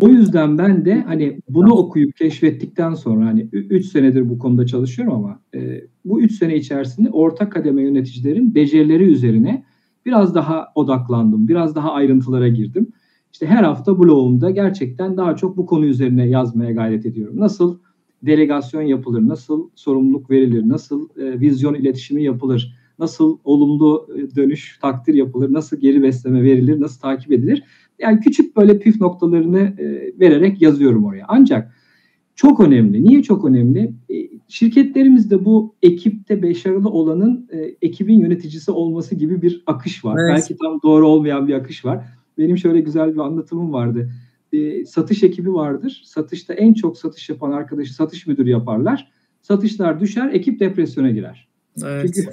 O 0.02 0.10
yüzden 0.10 0.58
ben 0.58 0.86
de 0.86 1.02
hani 1.02 1.40
bunu 1.50 1.74
okuyup 1.74 2.16
keşfettikten 2.16 2.94
sonra 2.94 3.26
hani 3.26 3.50
3 3.52 3.86
senedir 3.86 4.30
bu 4.30 4.40
konuda 4.40 4.66
çalışıyorum 4.66 5.14
ama 5.14 5.40
e, 5.56 5.82
bu 6.06 6.22
3 6.22 6.32
sene 6.32 6.56
içerisinde 6.56 7.10
orta 7.10 7.50
kademe 7.50 7.82
yöneticilerin 7.82 8.56
becerileri 8.56 9.04
üzerine 9.04 9.64
biraz 10.06 10.36
daha 10.36 10.68
odaklandım. 10.76 11.48
Biraz 11.48 11.76
daha 11.76 11.92
ayrıntılara 11.92 12.48
girdim. 12.48 12.88
İşte 13.34 13.46
her 13.46 13.64
hafta 13.64 14.00
blogumda 14.00 14.50
gerçekten 14.50 15.18
daha 15.18 15.36
çok 15.36 15.58
bu 15.58 15.66
konu 15.66 15.86
üzerine 15.86 16.28
yazmaya 16.28 16.72
gayret 16.72 17.06
ediyorum. 17.06 17.40
Nasıl 17.40 17.78
delegasyon 18.24 18.82
yapılır, 18.82 19.28
nasıl 19.28 19.70
sorumluluk 19.76 20.30
verilir, 20.30 20.70
nasıl 20.70 21.10
e, 21.20 21.40
vizyon 21.40 21.74
iletişimi 21.74 22.24
yapılır, 22.24 22.76
nasıl 23.00 23.38
olumlu 23.44 24.08
e, 24.18 24.36
dönüş, 24.36 24.80
takdir 24.82 25.14
yapılır, 25.14 25.54
nasıl 25.54 25.78
geri 25.78 26.04
besleme 26.04 26.44
verilir, 26.44 26.82
nasıl 26.82 27.02
takip 27.02 27.32
edilir. 27.32 27.64
Yani 28.02 28.20
küçük 28.20 28.58
böyle 28.58 28.80
püf 28.80 29.02
noktalarını 29.02 29.60
e, 29.60 30.20
vererek 30.20 30.62
yazıyorum 30.62 31.06
oraya. 31.06 31.26
Ancak 31.28 31.74
çok 32.36 32.60
önemli. 32.60 33.04
Niye 33.04 33.24
çok 33.24 33.46
önemli? 33.46 33.94
E, 34.10 34.16
şirketlerimizde 34.48 35.46
bu 35.46 35.76
ekipte 35.82 36.44
başarılı 36.44 36.90
olanın 36.90 37.48
e, 37.52 37.76
ekibin 37.82 38.20
yöneticisi 38.20 38.72
olması 38.72 39.16
gibi 39.16 39.42
bir 39.42 39.64
akış 39.66 40.06
var. 40.06 40.18
Evet. 40.20 40.36
Belki 40.36 40.58
tam 40.58 40.80
doğru 40.84 41.08
olmayan 41.08 41.48
bir 41.48 41.54
akış 41.54 41.86
var. 41.86 42.06
Benim 42.38 42.58
şöyle 42.58 42.82
güzel 42.82 43.14
bir 43.14 43.20
anlatımım 43.20 43.74
vardı. 43.74 44.12
E, 44.54 44.86
satış 44.86 45.24
ekibi 45.24 45.54
vardır. 45.54 46.02
Satışta 46.06 46.54
en 46.54 46.74
çok 46.74 46.98
satış 46.98 47.30
yapan 47.30 47.52
arkadaşı 47.52 47.94
satış 47.94 48.28
müdürü 48.28 48.50
yaparlar. 48.50 49.12
Satışlar 49.42 50.00
düşer, 50.00 50.30
ekip 50.34 50.60
depresyona 50.60 51.10
girer. 51.10 51.51
Evet. 51.84 52.14
Çünkü 52.16 52.30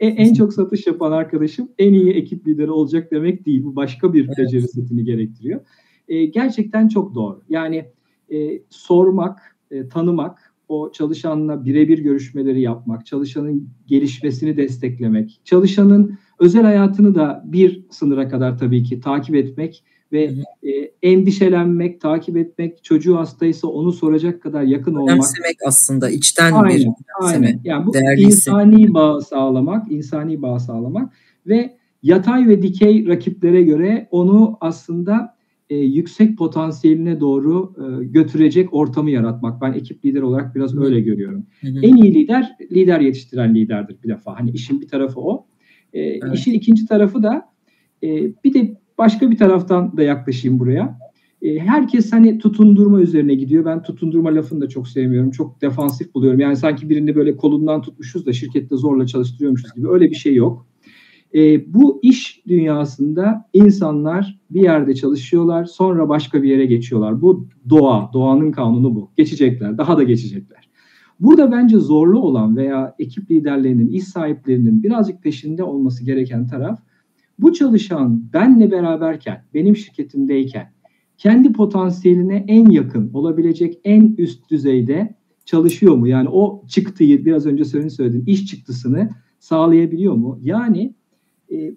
en 0.00 0.34
çok 0.34 0.52
satış 0.52 0.86
yapan 0.86 1.12
arkadaşım 1.12 1.68
en 1.78 1.92
iyi 1.92 2.12
ekip 2.12 2.48
lideri 2.48 2.70
olacak 2.70 3.10
demek 3.10 3.46
değil. 3.46 3.64
Bu 3.64 3.76
başka 3.76 4.12
bir 4.12 4.24
evet. 4.26 4.38
beceri 4.38 4.68
setini 4.68 5.04
gerektiriyor. 5.04 5.60
E, 6.08 6.24
gerçekten 6.24 6.88
çok 6.88 7.14
doğru. 7.14 7.42
Yani 7.48 7.84
e, 8.32 8.62
sormak, 8.70 9.56
e, 9.70 9.88
tanımak, 9.88 10.52
o 10.68 10.92
çalışanla 10.92 11.64
birebir 11.64 11.98
görüşmeleri 11.98 12.60
yapmak, 12.60 13.06
çalışanın 13.06 13.68
gelişmesini 13.86 14.56
desteklemek, 14.56 15.40
çalışanın 15.44 16.18
özel 16.38 16.62
hayatını 16.62 17.14
da 17.14 17.42
bir 17.46 17.84
sınıra 17.90 18.28
kadar 18.28 18.58
tabii 18.58 18.82
ki 18.82 19.00
takip 19.00 19.34
etmek 19.34 19.84
ve 20.12 20.34
e, 20.62 20.70
endişelenmek, 21.02 22.00
takip 22.00 22.36
etmek, 22.36 22.84
çocuğu 22.84 23.16
hastaysa 23.16 23.68
onu 23.68 23.92
soracak 23.92 24.42
kadar 24.42 24.62
yakın 24.62 24.94
olmak. 24.94 25.12
Önemsemek 25.12 25.56
aslında 25.66 26.10
içten 26.10 26.52
aynen, 26.52 26.78
bir 26.78 26.88
aynen. 27.20 27.60
Yani 27.64 27.86
bu 27.86 27.96
insani 28.18 28.94
bağ 28.94 29.20
sağlamak, 29.20 29.92
insani 29.92 30.42
bağ 30.42 30.58
sağlamak 30.58 31.12
ve 31.46 31.76
yatay 32.02 32.48
ve 32.48 32.62
dikey 32.62 33.06
rakiplere 33.06 33.62
göre 33.62 34.08
onu 34.10 34.58
aslında 34.60 35.36
e, 35.70 35.76
yüksek 35.76 36.38
potansiyeline 36.38 37.20
doğru 37.20 37.74
e, 37.78 38.04
götürecek 38.04 38.74
ortamı 38.74 39.10
yaratmak. 39.10 39.62
Ben 39.62 39.72
ekip 39.72 40.04
lider 40.04 40.22
olarak 40.22 40.54
biraz 40.54 40.72
Hı. 40.72 40.84
öyle 40.84 41.00
görüyorum. 41.00 41.46
Hı 41.60 41.68
hı. 41.68 41.80
En 41.82 41.96
iyi 41.96 42.14
lider, 42.14 42.56
lider 42.72 43.00
yetiştiren 43.00 43.54
liderdir 43.54 43.96
bir 44.04 44.08
defa. 44.08 44.38
Hani 44.38 44.50
işin 44.50 44.80
bir 44.80 44.88
tarafı 44.88 45.20
o. 45.20 45.46
E, 45.92 46.00
evet. 46.00 46.34
İşin 46.34 46.52
ikinci 46.52 46.86
tarafı 46.86 47.22
da 47.22 47.48
e, 48.02 48.08
bir 48.44 48.54
de 48.54 48.76
Başka 48.98 49.30
bir 49.30 49.38
taraftan 49.38 49.96
da 49.96 50.02
yaklaşayım 50.02 50.58
buraya. 50.58 50.98
E, 51.42 51.58
herkes 51.58 52.12
hani 52.12 52.38
tutundurma 52.38 53.00
üzerine 53.00 53.34
gidiyor. 53.34 53.64
Ben 53.64 53.82
tutundurma 53.82 54.34
lafını 54.34 54.60
da 54.60 54.68
çok 54.68 54.88
sevmiyorum. 54.88 55.30
Çok 55.30 55.62
defansif 55.62 56.14
buluyorum. 56.14 56.40
Yani 56.40 56.56
sanki 56.56 56.90
birini 56.90 57.16
böyle 57.16 57.36
kolundan 57.36 57.82
tutmuşuz 57.82 58.26
da 58.26 58.32
şirkette 58.32 58.76
zorla 58.76 59.06
çalıştırıyormuşuz 59.06 59.74
gibi. 59.74 59.88
Öyle 59.88 60.10
bir 60.10 60.14
şey 60.14 60.34
yok. 60.34 60.66
E, 61.34 61.74
bu 61.74 62.00
iş 62.02 62.42
dünyasında 62.48 63.48
insanlar 63.52 64.40
bir 64.50 64.60
yerde 64.60 64.94
çalışıyorlar, 64.94 65.64
sonra 65.64 66.08
başka 66.08 66.42
bir 66.42 66.48
yere 66.48 66.66
geçiyorlar. 66.66 67.22
Bu 67.22 67.48
doğa, 67.70 68.10
doğanın 68.12 68.52
kanunu 68.52 68.94
bu. 68.94 69.10
Geçecekler, 69.16 69.78
daha 69.78 69.96
da 69.96 70.02
geçecekler. 70.02 70.68
Burada 71.20 71.52
bence 71.52 71.78
zorlu 71.78 72.20
olan 72.20 72.56
veya 72.56 72.94
ekip 72.98 73.30
liderlerinin, 73.30 73.88
iş 73.88 74.04
sahiplerinin 74.04 74.82
birazcık 74.82 75.22
peşinde 75.22 75.62
olması 75.62 76.04
gereken 76.04 76.46
taraf 76.46 76.80
bu 77.38 77.52
çalışan 77.52 78.32
benle 78.32 78.70
beraberken, 78.70 79.44
benim 79.54 79.76
şirketimdeyken 79.76 80.72
kendi 81.18 81.52
potansiyeline 81.52 82.44
en 82.48 82.70
yakın 82.70 83.10
olabilecek 83.14 83.80
en 83.84 84.14
üst 84.18 84.50
düzeyde 84.50 85.14
çalışıyor 85.44 85.94
mu? 85.96 86.08
Yani 86.08 86.28
o 86.28 86.64
çıktıyı 86.68 87.24
biraz 87.24 87.46
önce 87.46 87.64
senin 87.64 87.88
söylediğin 87.88 88.26
iş 88.26 88.46
çıktısını 88.46 89.10
sağlayabiliyor 89.38 90.14
mu? 90.14 90.38
Yani 90.42 90.94
e, 91.52 91.74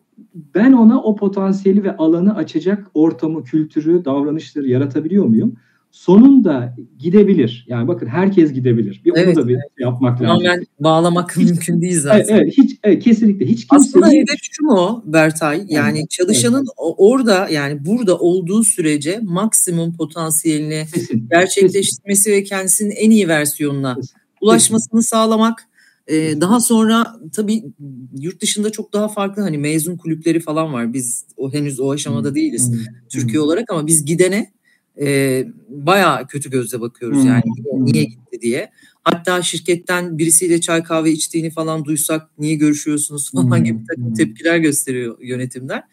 ben 0.55 0.73
ona 0.73 1.01
o 1.01 1.15
potansiyeli 1.15 1.83
ve 1.83 1.97
alanı 1.97 2.35
açacak 2.35 2.91
ortamı, 2.93 3.43
kültürü, 3.43 4.05
davranışları 4.05 4.67
yaratabiliyor 4.67 5.25
muyum? 5.25 5.53
Sonunda 5.91 6.75
gidebilir. 6.99 7.65
Yani 7.67 7.87
bakın 7.87 8.07
herkes 8.07 8.53
gidebilir. 8.53 9.01
Bir 9.05 9.13
evet, 9.15 9.37
onu 9.37 9.43
da 9.43 9.47
bir 9.47 9.53
evet. 9.53 9.63
yapmak 9.79 10.21
lazım. 10.21 10.43
Tamamen 10.43 10.65
bağlamak 10.79 11.37
hiç, 11.37 11.49
mümkün 11.49 11.81
değil 11.81 11.99
zaten. 11.99 12.19
Evet, 12.19 12.29
evet 12.31 12.53
hiç 12.57 12.79
evet, 12.83 13.03
kesinlikle 13.03 13.45
hiç 13.45 13.67
kimse 13.67 13.75
Aslında 13.75 14.07
hedef 14.07 14.39
şu 14.51 14.63
mu 14.63 15.03
Bertay? 15.05 15.65
Yani 15.69 15.99
evet, 15.99 16.09
çalışanın 16.09 16.57
evet. 16.57 16.95
orada 16.97 17.49
yani 17.51 17.85
burada 17.85 18.17
olduğu 18.17 18.63
sürece 18.63 19.19
maksimum 19.23 19.97
potansiyelini 19.97 20.85
kesin, 20.93 21.27
gerçekleştirmesi 21.29 22.23
kesin. 22.23 22.37
ve 22.37 22.43
kendisinin 22.43 22.91
en 22.91 23.11
iyi 23.11 23.27
versiyonuna 23.27 23.95
kesin, 23.95 24.15
ulaşmasını 24.41 25.03
sağlamak 25.03 25.69
ee, 26.09 26.41
daha 26.41 26.59
sonra 26.59 27.19
tabii 27.33 27.63
yurt 28.19 28.41
dışında 28.41 28.69
çok 28.69 28.93
daha 28.93 29.07
farklı 29.07 29.41
hani 29.41 29.57
mezun 29.57 29.97
kulüpleri 29.97 30.39
falan 30.39 30.73
var. 30.73 30.93
Biz 30.93 31.25
o 31.37 31.53
henüz 31.53 31.79
o 31.79 31.91
aşamada 31.91 32.35
değiliz 32.35 32.71
hmm. 32.71 32.79
Türkiye 33.09 33.37
hmm. 33.37 33.43
olarak 33.43 33.71
ama 33.71 33.87
biz 33.87 34.05
gidene 34.05 34.51
e, 35.01 35.45
bayağı 35.69 36.27
kötü 36.27 36.49
gözle 36.49 36.81
bakıyoruz 36.81 37.25
yani 37.25 37.41
hmm. 37.41 37.85
niye 37.85 38.03
gitti 38.03 38.41
diye. 38.41 38.71
Hatta 39.03 39.41
şirketten 39.41 40.17
birisiyle 40.17 40.61
çay 40.61 40.83
kahve 40.83 41.11
içtiğini 41.11 41.49
falan 41.49 41.85
duysak 41.85 42.39
niye 42.39 42.55
görüşüyorsunuz 42.55 43.31
falan 43.31 43.57
hmm. 43.57 43.63
gibi 43.63 43.79
takım 43.87 44.13
tepkiler 44.13 44.57
gösteriyor 44.57 45.17
yönetimler. 45.21 45.83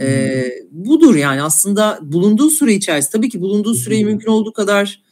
E, 0.00 0.44
budur 0.70 1.16
yani 1.16 1.42
aslında 1.42 1.98
bulunduğu 2.02 2.50
süre 2.50 2.74
içerisinde 2.74 3.12
tabii 3.12 3.28
ki 3.28 3.40
bulunduğu 3.40 3.74
süreyi 3.74 4.04
mümkün 4.04 4.30
olduğu 4.30 4.52
kadar 4.52 5.02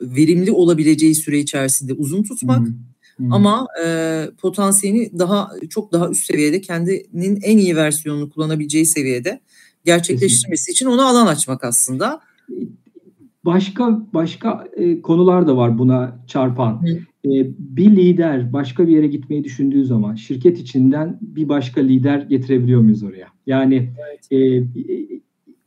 verimli 0.00 0.52
olabileceği 0.52 1.14
süre 1.14 1.38
içerisinde 1.38 1.92
uzun 1.92 2.22
tutmak. 2.22 2.66
Hmm. 3.16 3.32
Ama 3.32 3.66
e, 3.84 4.26
potansiyelini 4.40 5.18
daha 5.18 5.50
çok 5.70 5.92
daha 5.92 6.08
üst 6.08 6.26
seviyede 6.26 6.60
kendinin 6.60 7.40
en 7.42 7.58
iyi 7.58 7.76
versiyonunu 7.76 8.30
kullanabileceği 8.30 8.86
seviyede 8.86 9.40
gerçekleştirmesi 9.84 10.70
için 10.70 10.86
ona 10.86 11.04
alan 11.04 11.26
açmak 11.26 11.64
aslında. 11.64 12.20
Başka 13.44 14.06
başka 14.14 14.68
e, 14.76 15.02
konular 15.02 15.46
da 15.46 15.56
var 15.56 15.78
buna 15.78 16.24
çarpan. 16.26 16.86
E, 17.24 17.30
bir 17.58 17.96
lider 17.96 18.52
başka 18.52 18.88
bir 18.88 18.92
yere 18.92 19.06
gitmeyi 19.06 19.44
düşündüğü 19.44 19.84
zaman 19.84 20.14
şirket 20.14 20.58
içinden 20.58 21.18
bir 21.22 21.48
başka 21.48 21.80
lider 21.80 22.18
getirebiliyor 22.18 22.80
muyuz 22.80 23.02
oraya? 23.02 23.26
Yani 23.46 23.90
e, 24.32 24.62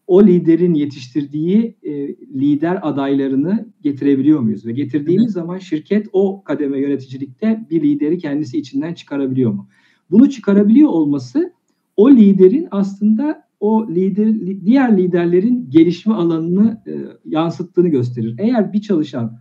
o 0.07 0.23
liderin 0.23 0.73
yetiştirdiği 0.73 1.75
e, 1.83 2.07
lider 2.17 2.79
adaylarını 2.81 3.69
getirebiliyor 3.81 4.39
muyuz? 4.39 4.65
Ve 4.65 4.71
getirdiğimiz 4.71 5.27
Hı. 5.27 5.31
zaman 5.31 5.57
şirket 5.57 6.07
o 6.13 6.43
kademe 6.43 6.79
yöneticilikte 6.79 7.65
bir 7.69 7.83
lideri 7.83 8.17
kendisi 8.17 8.57
içinden 8.57 8.93
çıkarabiliyor 8.93 9.51
mu? 9.51 9.67
Bunu 10.11 10.29
çıkarabiliyor 10.29 10.89
olması 10.89 11.53
o 11.97 12.11
liderin 12.11 12.67
aslında 12.71 13.46
o 13.59 13.87
lider 13.87 14.65
diğer 14.65 14.97
liderlerin 14.97 15.69
gelişme 15.69 16.13
alanını 16.13 16.81
e, 16.87 16.93
yansıttığını 17.25 17.87
gösterir. 17.87 18.35
Eğer 18.37 18.73
bir 18.73 18.81
çalışan 18.81 19.39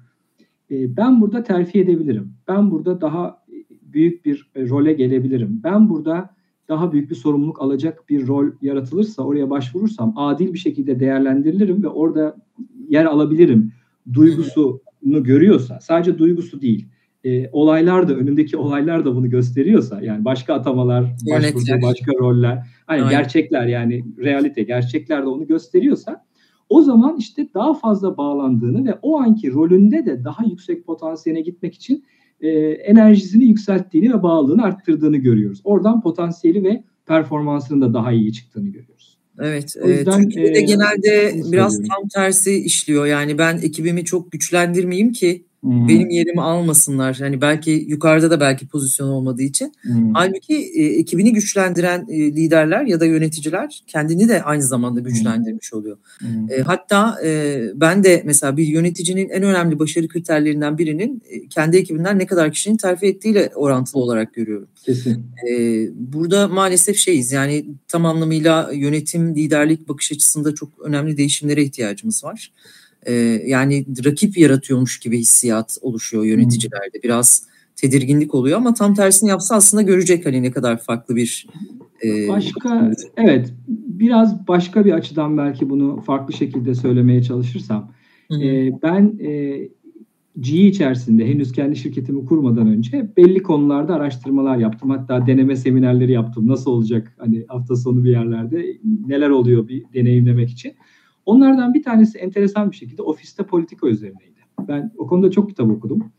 e, 0.70 0.96
ben 0.96 1.20
burada 1.20 1.42
terfi 1.42 1.80
edebilirim. 1.80 2.32
Ben 2.48 2.70
burada 2.70 3.00
daha 3.00 3.44
büyük 3.82 4.24
bir 4.24 4.50
e, 4.54 4.68
role 4.68 4.92
gelebilirim. 4.92 5.60
Ben 5.64 5.88
burada 5.88 6.36
daha 6.68 6.92
büyük 6.92 7.10
bir 7.10 7.14
sorumluluk 7.14 7.62
alacak 7.62 8.08
bir 8.08 8.26
rol 8.26 8.46
yaratılırsa 8.62 9.22
oraya 9.22 9.50
başvurursam 9.50 10.12
adil 10.16 10.52
bir 10.52 10.58
şekilde 10.58 11.00
değerlendirilirim 11.00 11.82
ve 11.82 11.88
orada 11.88 12.36
yer 12.88 13.04
alabilirim 13.04 13.72
duygusunu 14.12 15.22
görüyorsa 15.22 15.80
sadece 15.80 16.18
duygusu 16.18 16.60
değil 16.60 16.88
e, 17.26 17.50
olaylar 17.52 18.08
da 18.08 18.14
önündeki 18.14 18.56
olaylar 18.56 19.04
da 19.04 19.16
bunu 19.16 19.30
gösteriyorsa 19.30 20.00
yani 20.02 20.24
başka 20.24 20.54
atamalar, 20.54 21.04
başka, 21.30 21.82
başka 21.82 22.12
roller, 22.20 22.66
hani 22.86 23.02
Aynen. 23.02 23.10
gerçekler 23.10 23.66
yani 23.66 24.04
realite, 24.18 24.62
gerçekler 24.62 25.22
de 25.22 25.26
onu 25.26 25.46
gösteriyorsa 25.46 26.24
o 26.68 26.82
zaman 26.82 27.16
işte 27.16 27.48
daha 27.54 27.74
fazla 27.74 28.16
bağlandığını 28.16 28.84
ve 28.84 28.94
o 29.02 29.20
anki 29.20 29.52
rolünde 29.52 30.06
de 30.06 30.24
daha 30.24 30.44
yüksek 30.44 30.86
potansiyeline 30.86 31.42
gitmek 31.42 31.74
için 31.74 32.04
e, 32.40 32.48
enerjisini 32.70 33.44
yükselttiğini 33.44 34.14
ve 34.14 34.22
bağlılığını 34.22 34.62
arttırdığını 34.62 35.16
görüyoruz. 35.16 35.60
Oradan 35.64 36.00
potansiyeli 36.00 36.64
ve 36.64 36.84
performansının 37.06 37.80
da 37.80 37.94
daha 37.94 38.12
iyi 38.12 38.32
çıktığını 38.32 38.68
görüyoruz. 38.68 39.18
Evet, 39.38 39.76
o 39.84 39.88
yüzden, 39.88 40.22
Türkiye'de 40.22 40.58
e, 40.58 40.62
genelde 40.62 41.32
biraz 41.52 41.78
tam 41.78 42.08
tersi 42.14 42.54
işliyor. 42.54 43.06
Yani 43.06 43.38
ben 43.38 43.56
ekibimi 43.56 44.04
çok 44.04 44.32
güçlendirmeyeyim 44.32 45.12
ki 45.12 45.46
Hmm. 45.66 45.88
Benim 45.88 46.10
yerimi 46.10 46.42
almasınlar. 46.42 47.16
Hani 47.16 47.40
belki 47.40 47.70
yukarıda 47.70 48.30
da 48.30 48.40
belki 48.40 48.66
pozisyon 48.68 49.08
olmadığı 49.08 49.42
için. 49.42 49.72
Hmm. 49.82 50.14
Halbuki 50.14 50.54
e, 50.54 50.84
ekibini 50.84 51.32
güçlendiren 51.32 52.06
e, 52.08 52.18
liderler 52.18 52.84
ya 52.84 53.00
da 53.00 53.04
yöneticiler 53.04 53.82
kendini 53.86 54.28
de 54.28 54.42
aynı 54.42 54.62
zamanda 54.62 55.00
güçlendirmiş 55.00 55.72
oluyor. 55.72 55.96
Hmm. 56.18 56.52
E, 56.52 56.62
hatta 56.62 57.18
e, 57.24 57.60
ben 57.74 58.04
de 58.04 58.22
mesela 58.24 58.56
bir 58.56 58.66
yöneticinin 58.66 59.28
en 59.28 59.42
önemli 59.42 59.78
başarı 59.78 60.08
kriterlerinden 60.08 60.78
birinin 60.78 61.22
e, 61.30 61.48
kendi 61.48 61.76
ekibinden 61.76 62.18
ne 62.18 62.26
kadar 62.26 62.52
kişinin 62.52 62.76
terfi 62.76 63.06
ettiğiyle 63.06 63.50
orantılı 63.54 64.02
olarak 64.02 64.34
görüyorum. 64.34 64.68
Kesin. 64.84 65.26
E, 65.50 65.88
burada 65.94 66.48
maalesef 66.48 66.96
şeyiz 66.96 67.32
yani 67.32 67.66
tam 67.88 68.06
anlamıyla 68.06 68.70
yönetim, 68.74 69.34
liderlik 69.34 69.88
bakış 69.88 70.12
açısında 70.12 70.54
çok 70.54 70.68
önemli 70.84 71.16
değişimlere 71.16 71.62
ihtiyacımız 71.62 72.24
var 72.24 72.52
e, 73.06 73.12
yani 73.46 73.86
rakip 74.04 74.38
yaratıyormuş 74.38 74.98
gibi 74.98 75.18
hissiyat 75.18 75.78
oluşuyor 75.80 76.24
yöneticilerde. 76.24 77.02
Biraz 77.02 77.46
tedirginlik 77.76 78.34
oluyor 78.34 78.58
ama 78.58 78.74
tam 78.74 78.94
tersini 78.94 79.30
yapsa 79.30 79.54
aslında 79.54 79.82
görecek 79.82 80.26
hani 80.26 80.42
ne 80.42 80.50
kadar 80.50 80.78
farklı 80.78 81.16
bir 81.16 81.46
e, 82.04 82.28
başka 82.28 82.92
evet 83.16 83.54
biraz 83.68 84.48
başka 84.48 84.84
bir 84.84 84.92
açıdan 84.92 85.38
belki 85.38 85.70
bunu 85.70 86.00
farklı 86.00 86.34
şekilde 86.34 86.74
söylemeye 86.74 87.22
çalışırsam 87.22 87.92
e, 88.42 88.70
ben 88.82 89.18
e, 89.20 89.60
GE 90.40 90.66
içerisinde 90.66 91.26
henüz 91.26 91.52
kendi 91.52 91.76
şirketimi 91.76 92.24
kurmadan 92.24 92.68
önce 92.68 93.10
belli 93.16 93.42
konularda 93.42 93.94
araştırmalar 93.94 94.56
yaptım. 94.56 94.90
Hatta 94.90 95.26
deneme 95.26 95.56
seminerleri 95.56 96.12
yaptım. 96.12 96.48
Nasıl 96.48 96.70
olacak 96.70 97.14
hani 97.18 97.44
hafta 97.48 97.76
sonu 97.76 98.04
bir 98.04 98.10
yerlerde 98.10 98.78
neler 99.06 99.30
oluyor 99.30 99.68
bir 99.68 99.84
deneyimlemek 99.94 100.50
için. 100.50 100.72
Onlardan 101.26 101.74
bir 101.74 101.82
tanesi 101.82 102.18
enteresan 102.18 102.70
bir 102.70 102.76
şekilde 102.76 103.02
ofiste 103.02 103.42
politika 103.42 103.88
üzerineydi. 103.88 104.40
Ben 104.68 104.92
o 104.98 105.06
konuda 105.06 105.30
çok 105.30 105.48
kitap 105.48 105.70
okudum. 105.70 106.12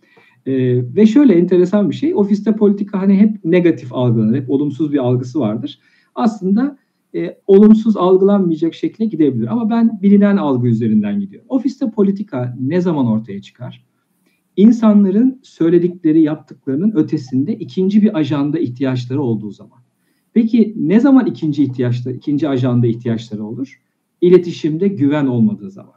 Ee, 0.45 0.95
ve 0.95 1.05
şöyle 1.05 1.33
enteresan 1.33 1.89
bir 1.89 1.95
şey, 1.95 2.15
ofiste 2.15 2.55
politika 2.55 3.01
hani 3.01 3.17
hep 3.17 3.45
negatif 3.45 3.93
algılanır, 3.93 4.37
hep 4.37 4.49
olumsuz 4.49 4.93
bir 4.93 4.97
algısı 4.97 5.39
vardır. 5.39 5.79
Aslında 6.15 6.77
e, 7.15 7.37
olumsuz 7.47 7.97
algılanmayacak 7.97 8.73
şekle 8.73 9.05
gidebilir. 9.05 9.47
Ama 9.47 9.69
ben 9.69 10.01
bilinen 10.01 10.37
algı 10.37 10.67
üzerinden 10.67 11.19
gidiyorum. 11.19 11.47
Ofiste 11.49 11.91
politika 11.91 12.57
ne 12.59 12.81
zaman 12.81 13.07
ortaya 13.07 13.41
çıkar? 13.41 13.85
İnsanların 14.55 15.39
söyledikleri, 15.43 16.21
yaptıklarının 16.21 16.91
ötesinde 16.95 17.55
ikinci 17.55 18.01
bir 18.01 18.17
ajanda 18.17 18.59
ihtiyaçları 18.59 19.21
olduğu 19.21 19.51
zaman. 19.51 19.79
Peki 20.33 20.73
ne 20.77 20.99
zaman 20.99 21.25
ikinci 21.25 21.63
ihtiyaçta, 21.63 22.11
ikinci 22.11 22.49
ajanda 22.49 22.87
ihtiyaçları 22.87 23.45
olur? 23.45 23.81
İletişimde 24.21 24.87
güven 24.87 25.25
olmadığı 25.25 25.71
zaman. 25.71 25.93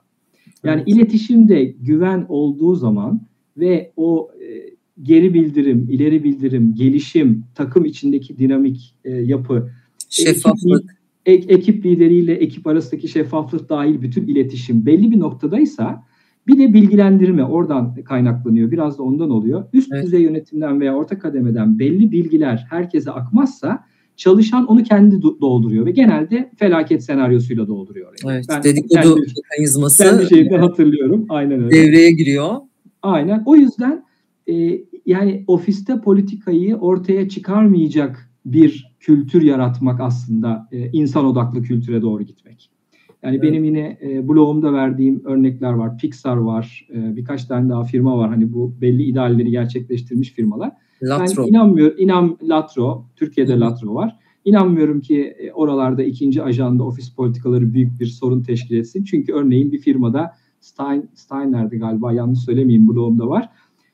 Yani 0.65 0.83
evet. 0.87 0.89
iletişimde 0.89 1.65
güven 1.65 2.27
olduğu 2.29 2.75
zaman 2.75 3.21
ve 3.57 3.93
o 3.97 4.31
e, 4.41 4.71
geri 5.03 5.35
bildirim, 5.35 5.87
ileri 5.91 6.25
bildirim, 6.25 6.75
gelişim, 6.75 7.45
takım 7.55 7.85
içindeki 7.85 8.39
dinamik 8.39 8.95
e, 9.05 9.11
yapı, 9.11 9.71
şeffaflık, 10.09 10.97
ekip, 11.27 11.51
ekip 11.51 11.87
lideriyle 11.87 12.35
ekip 12.35 12.67
arasındaki 12.67 13.09
şeffaflık 13.09 13.69
dahil 13.69 14.03
bütün 14.03 14.27
iletişim 14.27 14.87
belli 14.87 15.11
bir 15.11 15.21
noktadaysa 15.21 16.05
bir 16.47 16.59
de 16.59 16.75
bilgilendirme 16.75 17.45
oradan 17.45 17.95
kaynaklanıyor. 17.95 18.71
Biraz 18.71 18.99
da 18.99 19.03
ondan 19.03 19.31
oluyor. 19.31 19.65
Üst 19.73 19.93
evet. 19.93 20.05
düzey 20.05 20.23
yönetimden 20.23 20.81
veya 20.81 20.95
orta 20.95 21.19
kademeden 21.19 21.79
belli 21.79 22.13
bilgiler 22.13 22.67
herkese 22.71 23.11
akmazsa 23.11 23.85
çalışan 24.21 24.67
onu 24.67 24.83
kendi 24.83 25.23
dolduruyor 25.23 25.87
ve 25.87 25.91
genelde 25.91 26.51
felaket 26.57 27.05
senaryosuyla 27.05 27.69
dolduruyor. 27.69 28.15
Yani. 28.25 28.35
Evet, 28.35 28.47
ben 28.49 28.63
dedikodu 28.63 29.15
kendi, 29.15 29.33
mekanizması 29.43 30.05
kendi 30.05 30.29
şeyimde 30.29 30.59
hatırlıyorum. 30.59 31.27
Aynen 31.29 31.65
öyle. 31.65 31.71
Devreye 31.71 32.11
giriyor. 32.11 32.57
Aynen. 33.03 33.43
O 33.47 33.57
yüzden 33.57 34.05
e, 34.49 34.81
yani 35.07 35.45
ofiste 35.47 36.01
politikayı 36.01 36.77
ortaya 36.77 37.29
çıkarmayacak 37.29 38.31
bir 38.47 38.93
kültür 39.01 39.43
yaratmak 39.43 40.01
aslında 40.01 40.69
e, 40.73 40.91
insan 40.93 41.25
odaklı 41.25 41.63
kültüre 41.63 42.03
doğru 42.03 42.23
gitmek. 42.23 42.71
Yani 43.23 43.35
evet. 43.35 43.43
benim 43.43 43.65
yine 43.65 43.99
e, 44.03 44.29
blogumda 44.29 44.73
verdiğim 44.73 45.23
örnekler 45.25 45.73
var. 45.73 45.99
Pixar 45.99 46.37
var. 46.37 46.89
E, 46.95 47.17
birkaç 47.17 47.45
tane 47.45 47.69
daha 47.69 47.85
firma 47.85 48.19
var. 48.19 48.29
Hani 48.29 48.53
bu 48.53 48.75
belli 48.81 49.03
idealleri 49.03 49.51
gerçekleştirmiş 49.51 50.31
firmalar 50.31 50.73
Latro. 51.03 51.43
Ben 51.43 51.49
inanmıyorum. 51.49 51.97
İnan 51.99 52.39
Latro. 52.43 53.05
Türkiye'de 53.17 53.61
Latro 53.61 53.95
var. 53.95 54.17
İnanmıyorum 54.45 55.01
ki 55.01 55.35
e, 55.39 55.53
oralarda 55.53 56.03
ikinci 56.03 56.43
ajanda 56.43 56.85
ofis 56.85 57.15
politikaları 57.15 57.75
büyük 57.75 58.01
bir 58.01 58.07
sorun 58.07 58.43
teşkil 58.43 58.77
etsin. 58.77 59.05
Çünkü 59.05 59.33
örneğin 59.33 59.73
bir 59.73 59.79
firmada 59.79 60.33
Stein, 60.61 61.11
Steiner'di 61.15 61.79
galiba 61.79 62.13
yanlış 62.13 62.39
söylemeyeyim 62.39 62.89
blogumda 62.89 63.29
var. 63.29 63.49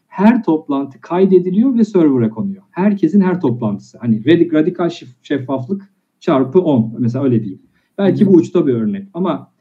Her 0.07 0.42
toplantı 0.42 1.01
kaydediliyor 1.01 1.75
ve 1.79 1.85
server'a 1.85 2.31
konuyor. 2.31 2.62
Herkesin 2.71 3.21
her 3.21 3.40
toplantısı. 3.40 3.99
Hani 3.99 4.27
radik, 4.27 4.55
radikal 4.55 4.90
şeffaflık 5.23 5.92
çarpı 6.21 6.61
10 6.61 6.95
mesela 6.99 7.25
öyle 7.25 7.40
diyeyim. 7.42 7.62
Belki 7.99 8.27
bu 8.27 8.31
uçta 8.31 8.66
bir 8.66 8.75
örnek 8.75 9.09
ama 9.14 9.53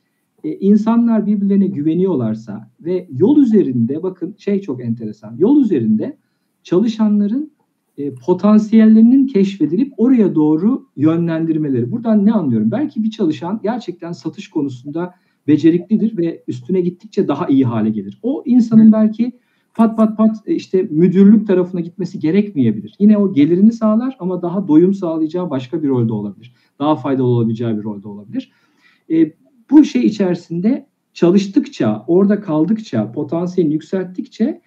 e, 0.43 0.51
insanlar 0.51 1.25
birbirlerine 1.25 1.67
güveniyorlarsa 1.67 2.71
ve 2.79 3.07
yol 3.11 3.37
üzerinde 3.37 4.03
bakın 4.03 4.35
şey 4.37 4.61
çok 4.61 4.83
enteresan. 4.83 5.35
Yol 5.37 5.61
üzerinde 5.61 6.17
çalışanların 6.65 7.51
e, 7.97 8.13
potansiyellerinin 8.15 9.27
keşfedilip 9.27 9.93
oraya 9.97 10.35
doğru 10.35 10.87
yönlendirmeleri. 10.95 11.91
Buradan 11.91 12.25
ne 12.25 12.33
anlıyorum? 12.33 12.71
Belki 12.71 13.03
bir 13.03 13.11
çalışan 13.11 13.59
gerçekten 13.63 14.11
satış 14.11 14.49
konusunda 14.49 15.13
beceriklidir 15.47 16.17
ve 16.17 16.43
üstüne 16.47 16.81
gittikçe 16.81 17.27
daha 17.27 17.47
iyi 17.47 17.65
hale 17.65 17.89
gelir. 17.89 18.19
O 18.23 18.43
insanın 18.45 18.91
belki 18.91 19.31
pat 19.73 19.97
pat 19.97 20.17
pat 20.17 20.35
e, 20.45 20.55
işte 20.55 20.87
müdürlük 20.91 21.47
tarafına 21.47 21.81
gitmesi 21.81 22.19
gerekmeyebilir. 22.19 22.95
Yine 22.99 23.17
o 23.17 23.33
gelirini 23.33 23.73
sağlar 23.73 24.15
ama 24.19 24.41
daha 24.41 24.67
doyum 24.67 24.93
sağlayacağı 24.93 25.49
başka 25.49 25.83
bir 25.83 25.87
rolde 25.87 26.13
olabilir. 26.13 26.53
Daha 26.79 26.95
faydalı 26.95 27.27
olabileceği 27.27 27.77
bir 27.77 27.83
rolde 27.83 28.07
olabilir. 28.07 28.51
E, 29.11 29.33
bu 29.71 29.83
şey 29.83 30.05
içerisinde 30.05 30.87
çalıştıkça, 31.13 32.05
orada 32.07 32.41
kaldıkça, 32.41 33.11
potansiyelini 33.11 33.73
yükselttikçe 33.73 34.61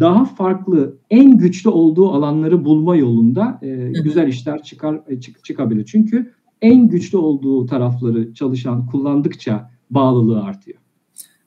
daha 0.00 0.24
farklı, 0.24 0.98
en 1.10 1.38
güçlü 1.38 1.70
olduğu 1.70 2.10
alanları 2.10 2.64
bulma 2.64 2.96
yolunda 2.96 3.58
e, 3.62 3.92
güzel 4.04 4.28
işler 4.28 4.62
çıkar 4.62 5.00
e, 5.08 5.20
çık, 5.20 5.44
çıkabilir. 5.44 5.84
Çünkü 5.84 6.32
en 6.62 6.88
güçlü 6.88 7.18
olduğu 7.18 7.66
tarafları 7.66 8.34
çalışan 8.34 8.86
kullandıkça 8.86 9.70
bağlılığı 9.90 10.42
artıyor. 10.42 10.78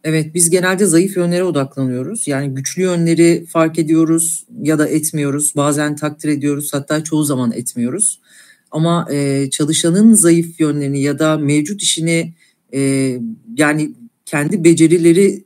Evet 0.03 0.33
biz 0.33 0.49
genelde 0.49 0.85
zayıf 0.85 1.17
yönlere 1.17 1.43
odaklanıyoruz. 1.43 2.27
Yani 2.27 2.53
güçlü 2.53 2.81
yönleri 2.81 3.45
fark 3.45 3.79
ediyoruz 3.79 4.45
ya 4.61 4.79
da 4.79 4.87
etmiyoruz. 4.87 5.53
Bazen 5.55 5.95
takdir 5.95 6.29
ediyoruz 6.29 6.69
hatta 6.73 7.03
çoğu 7.03 7.23
zaman 7.23 7.51
etmiyoruz. 7.51 8.21
Ama 8.71 9.07
e, 9.11 9.49
çalışanın 9.49 10.13
zayıf 10.13 10.59
yönlerini 10.59 11.01
ya 11.01 11.19
da 11.19 11.37
mevcut 11.37 11.81
işini 11.81 12.33
e, 12.73 12.79
yani 13.57 13.91
kendi 14.31 14.63
becerileri 14.63 15.43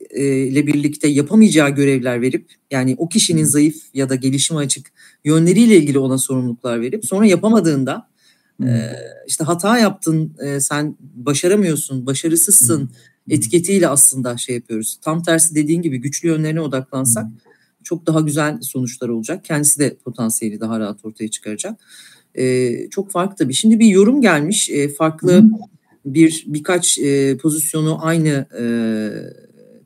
ile 0.47 0.67
birlikte 0.67 1.07
yapamayacağı 1.07 1.69
görevler 1.69 2.21
verip 2.21 2.51
yani 2.71 2.95
o 2.97 3.09
kişinin 3.09 3.43
zayıf 3.43 3.75
ya 3.93 4.09
da 4.09 4.15
gelişime 4.15 4.59
açık 4.59 4.91
yönleriyle 5.23 5.77
ilgili 5.77 5.99
ona 5.99 6.17
sorumluluklar 6.17 6.81
verip 6.81 7.05
sonra 7.05 7.25
yapamadığında 7.25 8.07
hmm. 8.57 8.67
işte 9.27 9.43
hata 9.43 9.77
yaptın 9.77 10.35
sen 10.59 10.95
başaramıyorsun 10.99 12.05
başarısızsın 12.05 12.79
hmm. 12.79 13.33
etiketiyle 13.33 13.87
aslında 13.87 14.37
şey 14.37 14.55
yapıyoruz. 14.55 14.99
Tam 15.01 15.23
tersi 15.23 15.55
dediğin 15.55 15.81
gibi 15.81 15.97
güçlü 15.97 16.27
yönlerine 16.27 16.61
odaklansak 16.61 17.25
hmm. 17.25 17.33
çok 17.83 18.07
daha 18.07 18.19
güzel 18.19 18.61
sonuçlar 18.61 19.09
olacak. 19.09 19.45
Kendisi 19.45 19.79
de 19.79 19.95
potansiyeli 19.95 20.59
daha 20.59 20.79
rahat 20.79 21.05
ortaya 21.05 21.27
çıkaracak. 21.27 21.79
çok 22.91 23.11
farklı 23.11 23.35
tabii. 23.35 23.53
Şimdi 23.53 23.79
bir 23.79 23.87
yorum 23.87 24.21
gelmiş. 24.21 24.69
farklı 24.97 25.41
hmm 25.41 25.74
bir 26.05 26.43
birkaç 26.47 26.99
e, 26.99 27.37
pozisyonu 27.37 28.05
aynı 28.05 28.47
e, 28.59 28.63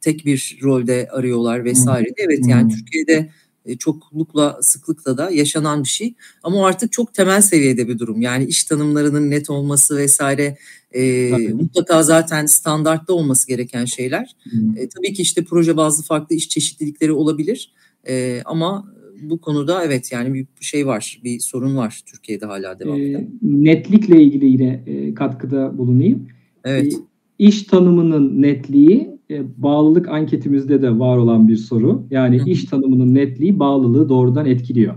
tek 0.02 0.26
bir 0.26 0.60
rolde 0.64 1.08
arıyorlar 1.12 1.66
vesaire. 1.66 2.10
Evet 2.18 2.40
yani 2.48 2.74
Türkiye'de 2.76 3.30
e, 3.66 3.78
çoklukla 3.78 4.60
sıklıkla 4.62 5.18
da 5.18 5.30
yaşanan 5.32 5.84
bir 5.84 5.90
şey. 5.90 6.14
Ama 6.44 6.68
artık 6.68 6.92
çok 6.92 7.14
temel 7.14 7.42
seviyede 7.42 7.88
bir 7.88 8.00
durum. 8.00 8.22
Yani 8.22 8.46
iş 8.46 8.64
tanımlarının 8.64 9.32
net 9.32 9.50
olması 9.50 9.98
vesaire 9.98 10.58
e, 10.92 11.32
mutlaka 11.54 12.04
zaten 12.04 12.46
standartta 12.46 13.14
olması 13.14 13.48
gereken 13.48 13.86
şeyler. 13.86 14.36
E, 14.78 14.90
tabii 14.90 15.14
ki 15.14 15.22
işte 15.22 15.44
proje 15.44 15.78
bazlı 15.78 16.04
farklı 16.04 16.36
iş 16.36 16.50
çeşitlilikleri 16.50 17.12
olabilir. 17.12 17.74
E, 18.08 18.42
ama 18.46 18.94
bu 19.22 19.42
konuda 19.42 19.84
evet 19.84 20.12
yani 20.12 20.34
bir 20.34 20.48
şey 20.62 20.88
var, 20.88 21.22
bir 21.24 21.40
sorun 21.40 21.78
var 21.78 22.02
Türkiye'de 22.06 22.46
hala 22.46 22.80
devam 22.80 23.02
eden. 23.02 23.22
E, 23.22 23.28
netlikle 23.42 24.22
ilgili 24.22 24.46
yine 24.46 24.84
e, 24.88 25.14
katkıda 25.14 25.78
bulunayım. 25.78 26.28
Evet. 26.66 26.94
E, 26.94 26.98
iş 27.40 27.64
tanımının 27.64 28.42
netliği 28.42 29.20
e, 29.32 29.44
bağlılık 29.58 30.08
anketimizde 30.08 30.82
de 30.82 31.00
var 31.00 31.18
olan 31.18 31.48
bir 31.48 31.58
soru. 31.58 32.08
Yani 32.12 32.40
Hı. 32.40 32.50
iş 32.50 32.66
tanımının 32.66 33.16
netliği 33.16 33.60
bağlılığı 33.60 34.10
doğrudan 34.10 34.46
etkiliyor. 34.46 34.96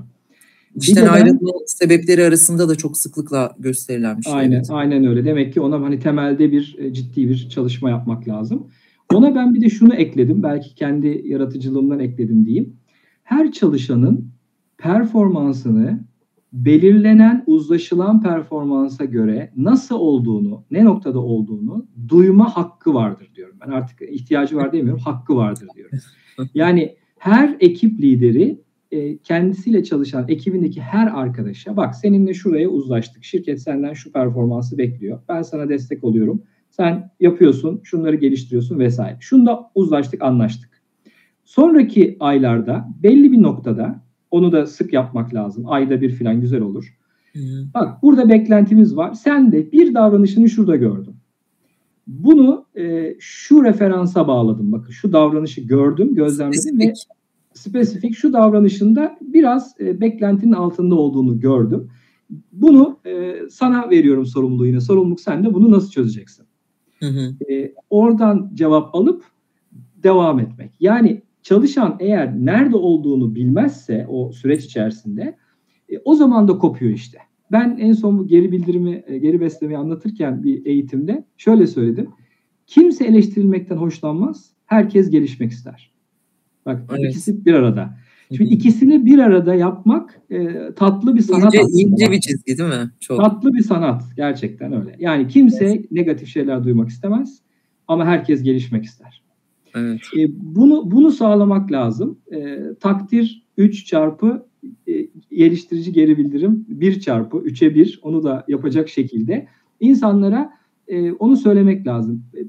İşten 0.76 1.06
ayrılma 1.06 1.50
sebepleri 1.66 2.24
arasında 2.24 2.68
da 2.68 2.74
çok 2.74 2.98
sıklıkla 2.98 3.56
gösterilen 3.58 4.18
bir 4.18 4.22
şey. 4.22 4.32
Aynen, 4.32 4.56
evet. 4.56 4.66
aynen 4.70 5.04
öyle. 5.04 5.24
Demek 5.24 5.52
ki 5.52 5.60
ona 5.60 5.82
hani 5.82 5.98
temelde 6.00 6.52
bir 6.52 6.76
e, 6.78 6.92
ciddi 6.92 7.28
bir 7.28 7.48
çalışma 7.48 7.90
yapmak 7.90 8.28
lazım. 8.28 8.66
Ona 9.14 9.34
ben 9.34 9.54
bir 9.54 9.60
de 9.60 9.68
şunu 9.68 9.94
ekledim. 9.94 10.42
Belki 10.42 10.74
kendi 10.74 11.22
yaratıcılığımdan 11.24 12.00
ekledim 12.00 12.46
diyeyim. 12.46 12.76
Her 13.32 13.52
çalışanın 13.52 14.30
performansını 14.78 16.04
belirlenen 16.52 17.44
uzlaşılan 17.46 18.22
performansa 18.22 19.04
göre 19.04 19.52
nasıl 19.56 19.94
olduğunu, 19.94 20.64
ne 20.70 20.84
noktada 20.84 21.18
olduğunu 21.18 21.86
duyma 22.08 22.56
hakkı 22.56 22.94
vardır 22.94 23.28
diyorum. 23.34 23.56
Ben 23.66 23.70
artık 23.70 24.02
ihtiyacı 24.02 24.56
var 24.56 24.72
demiyorum, 24.72 25.00
hakkı 25.00 25.36
vardır 25.36 25.68
diyorum. 25.76 25.98
Yani 26.54 26.96
her 27.18 27.56
ekip 27.60 28.00
lideri 28.00 28.60
e, 28.90 29.18
kendisiyle 29.18 29.84
çalışan 29.84 30.24
ekibindeki 30.28 30.80
her 30.80 31.06
arkadaşa 31.06 31.76
bak 31.76 31.94
seninle 31.96 32.34
şuraya 32.34 32.68
uzlaştık. 32.68 33.24
Şirket 33.24 33.62
senden 33.62 33.92
şu 33.92 34.12
performansı 34.12 34.78
bekliyor. 34.78 35.20
Ben 35.28 35.42
sana 35.42 35.68
destek 35.68 36.04
oluyorum. 36.04 36.42
Sen 36.70 37.10
yapıyorsun, 37.20 37.80
şunları 37.84 38.16
geliştiriyorsun 38.16 38.78
vesaire. 38.78 39.16
Şunda 39.20 39.70
uzlaştık, 39.74 40.22
anlaştık. 40.22 40.71
Sonraki 41.54 42.16
aylarda 42.20 42.88
belli 43.02 43.32
bir 43.32 43.42
noktada 43.42 44.02
onu 44.30 44.52
da 44.52 44.66
sık 44.66 44.92
yapmak 44.92 45.34
lazım. 45.34 45.64
Ayda 45.66 46.00
bir 46.00 46.10
falan 46.10 46.40
güzel 46.40 46.60
olur. 46.60 46.98
Hı. 47.32 47.38
Bak 47.74 48.02
burada 48.02 48.28
beklentimiz 48.28 48.96
var. 48.96 49.12
Sen 49.12 49.52
de 49.52 49.72
bir 49.72 49.94
davranışını 49.94 50.48
şurada 50.48 50.76
gördüm. 50.76 51.14
Bunu 52.06 52.66
e, 52.76 53.14
şu 53.18 53.64
referansa 53.64 54.28
bağladım. 54.28 54.72
Bakın 54.72 54.90
şu 54.90 55.12
davranışı 55.12 55.60
gördüm, 55.60 56.14
gözlemledim 56.14 56.80
ve 56.80 56.92
spesifik 57.54 58.16
şu 58.16 58.32
davranışında 58.32 59.18
biraz 59.20 59.74
e, 59.80 60.00
beklentinin 60.00 60.52
altında 60.52 60.94
olduğunu 60.94 61.40
gördüm. 61.40 61.90
Bunu 62.52 62.98
e, 63.06 63.34
sana 63.50 63.90
veriyorum 63.90 64.26
sorumluluğu 64.26 64.66
yine. 64.66 64.80
Sorumluluk 64.80 65.20
sende. 65.20 65.54
Bunu 65.54 65.70
nasıl 65.70 65.90
çözeceksin? 65.90 66.46
Hı 66.98 67.06
hı. 67.06 67.52
E, 67.52 67.74
oradan 67.90 68.50
cevap 68.54 68.94
alıp 68.94 69.24
devam 70.02 70.40
etmek. 70.40 70.70
Yani 70.80 71.22
çalışan 71.42 71.96
eğer 72.00 72.44
nerede 72.44 72.76
olduğunu 72.76 73.34
bilmezse 73.34 74.06
o 74.08 74.32
süreç 74.32 74.64
içerisinde 74.64 75.36
e, 75.88 75.98
o 76.04 76.14
zaman 76.14 76.48
da 76.48 76.58
kopuyor 76.58 76.92
işte. 76.92 77.18
Ben 77.52 77.76
en 77.80 77.92
son 77.92 78.18
bu 78.18 78.26
geri 78.26 78.52
bildirimi, 78.52 79.04
e, 79.06 79.18
geri 79.18 79.40
beslemeyi 79.40 79.78
anlatırken 79.78 80.44
bir 80.44 80.66
eğitimde 80.66 81.24
şöyle 81.36 81.66
söyledim. 81.66 82.08
Kimse 82.66 83.04
eleştirilmekten 83.04 83.76
hoşlanmaz. 83.76 84.52
Herkes 84.66 85.10
gelişmek 85.10 85.52
ister. 85.52 85.92
Bak 86.66 86.82
evet. 86.90 87.10
ikisi 87.10 87.44
bir 87.44 87.54
arada. 87.54 87.96
Şimdi 88.36 88.50
ikisini 88.50 89.06
bir 89.06 89.18
arada 89.18 89.54
yapmak 89.54 90.20
e, 90.30 90.56
tatlı 90.76 91.16
bir 91.16 91.20
sanat. 91.20 91.54
İnce, 91.54 91.82
ince 91.82 92.10
bir 92.10 92.20
çizgi 92.20 92.58
değil 92.58 92.68
mi? 92.68 92.90
Çok. 93.00 93.24
Tatlı 93.24 93.54
bir 93.54 93.62
sanat 93.62 94.02
gerçekten 94.16 94.72
öyle. 94.72 94.96
Yani 94.98 95.28
kimse 95.28 95.64
evet. 95.64 95.92
negatif 95.92 96.28
şeyler 96.28 96.64
duymak 96.64 96.88
istemez 96.88 97.42
ama 97.88 98.06
herkes 98.06 98.42
gelişmek 98.42 98.84
ister. 98.84 99.21
Evet. 99.74 100.00
E, 100.18 100.26
bunu 100.32 100.90
bunu 100.90 101.10
sağlamak 101.10 101.72
lazım. 101.72 102.18
E, 102.32 102.58
takdir 102.80 103.46
3 103.56 103.86
çarpı 103.86 104.46
e, 104.88 105.08
geliştirici 105.30 105.92
geri 105.92 106.18
bildirim 106.18 106.66
1 106.68 107.00
çarpı 107.00 107.36
3'e 107.36 107.74
1 107.74 108.00
onu 108.02 108.22
da 108.22 108.44
yapacak 108.48 108.88
şekilde 108.88 109.48
insanlara 109.80 110.52
e, 110.88 111.12
onu 111.12 111.36
söylemek 111.36 111.86
lazım. 111.86 112.24
E, 112.36 112.40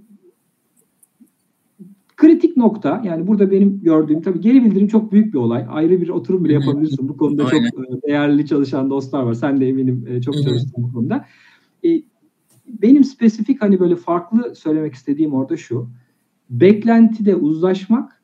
kritik 2.18 2.58
nokta 2.58 3.02
yani 3.06 3.28
burada 3.28 3.52
benim 3.52 3.82
gördüğüm 3.84 4.22
tabii 4.22 4.42
geri 4.42 4.66
bildirim 4.66 4.88
çok 4.88 5.12
büyük 5.12 5.34
bir 5.34 5.40
olay. 5.40 5.66
Ayrı 5.70 6.02
bir 6.02 6.10
oturum 6.10 6.44
bile 6.44 6.54
yapabilirsin. 6.54 7.10
Bu 7.10 7.18
konuda 7.18 7.46
Aynen. 7.46 7.70
çok 7.70 7.80
e, 7.80 8.02
değerli 8.08 8.46
çalışan 8.46 8.90
dostlar 8.90 9.24
var. 9.24 9.34
Sen 9.34 9.62
de 9.62 9.68
eminim 9.68 10.06
e, 10.10 10.22
çok 10.22 10.34
çalıştın 10.34 10.84
bu 10.84 10.94
konuda. 10.94 11.26
E, 11.86 11.90
benim 12.68 13.04
spesifik 13.04 13.62
hani 13.62 13.80
böyle 13.80 13.96
farklı 13.96 14.56
söylemek 14.56 14.94
istediğim 14.94 15.34
orada 15.34 15.58
şu 15.58 15.88
beklentide 16.54 17.36
uzlaşmak, 17.36 18.22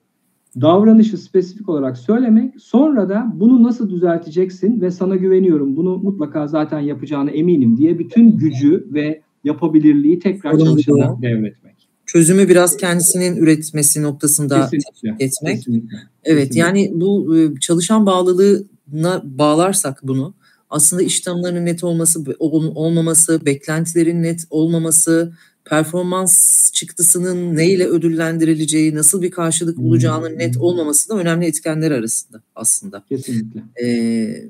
davranışı 0.62 1.18
spesifik 1.18 1.70
olarak 1.70 1.98
söylemek, 1.98 2.54
sonra 2.62 3.10
da 3.10 3.32
bunu 3.34 3.64
nasıl 3.64 3.90
düzelteceksin 3.90 4.82
ve 4.82 4.92
sana 4.92 5.16
güveniyorum, 5.16 5.76
bunu 5.76 5.98
mutlaka 5.98 6.48
zaten 6.48 6.80
yapacağına 6.80 7.32
eminim 7.32 7.78
diye 7.78 8.00
bütün 8.00 8.38
gücü 8.38 8.88
ve 8.94 9.22
yapabilirliği 9.44 10.20
tekrar 10.20 10.58
çalışana 10.58 11.22
devretmek. 11.22 11.90
Çözümü 12.06 12.50
biraz 12.50 12.78
kendisinin 12.78 13.36
üretmesi 13.36 14.04
noktasında 14.04 14.62
kesinlikle, 14.62 15.26
etmek. 15.26 15.56
Kesinlikle, 15.56 15.98
evet 16.24 16.48
kesinlikle. 16.48 16.60
yani 16.60 16.92
bu 17.02 17.38
e, 17.38 17.60
çalışan 17.60 18.06
bağlılığına 18.06 19.22
bağlarsak 19.24 20.00
bunu 20.04 20.34
aslında 20.70 21.02
iş 21.02 21.20
tanımlarının 21.20 21.66
net 21.66 21.84
olması, 21.84 22.24
olmaması, 22.40 23.46
beklentilerin 23.46 24.24
net 24.24 24.44
olmaması, 24.50 25.34
performans 25.70 26.72
çıktısının 26.72 27.56
neyle 27.56 27.86
ödüllendirileceği, 27.86 28.96
nasıl 28.96 29.22
bir 29.22 29.32
karşılık 29.32 29.78
hmm. 29.78 29.84
bulacağının 29.84 30.38
net 30.38 30.58
olmaması 30.58 31.10
da 31.10 31.18
önemli 31.18 31.46
etkenler 31.46 31.92
arasında 31.92 32.42
aslında. 32.56 33.04
Kesinlikle. 33.10 33.64
Ee, 33.84 34.46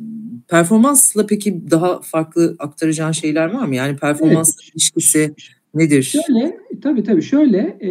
performansla 0.47 1.25
peki 1.27 1.71
daha 1.71 2.01
farklı 2.01 2.55
aktaracağın 2.59 3.11
şeyler 3.11 3.53
var 3.53 3.65
mı? 3.65 3.75
Yani 3.75 3.97
performans 3.97 4.55
evet. 4.61 4.71
ilişkisi 4.73 5.33
nedir? 5.73 6.03
Şöyle, 6.03 6.57
tabii 6.81 7.03
tabii 7.03 7.21
şöyle 7.21 7.77
e, 7.79 7.89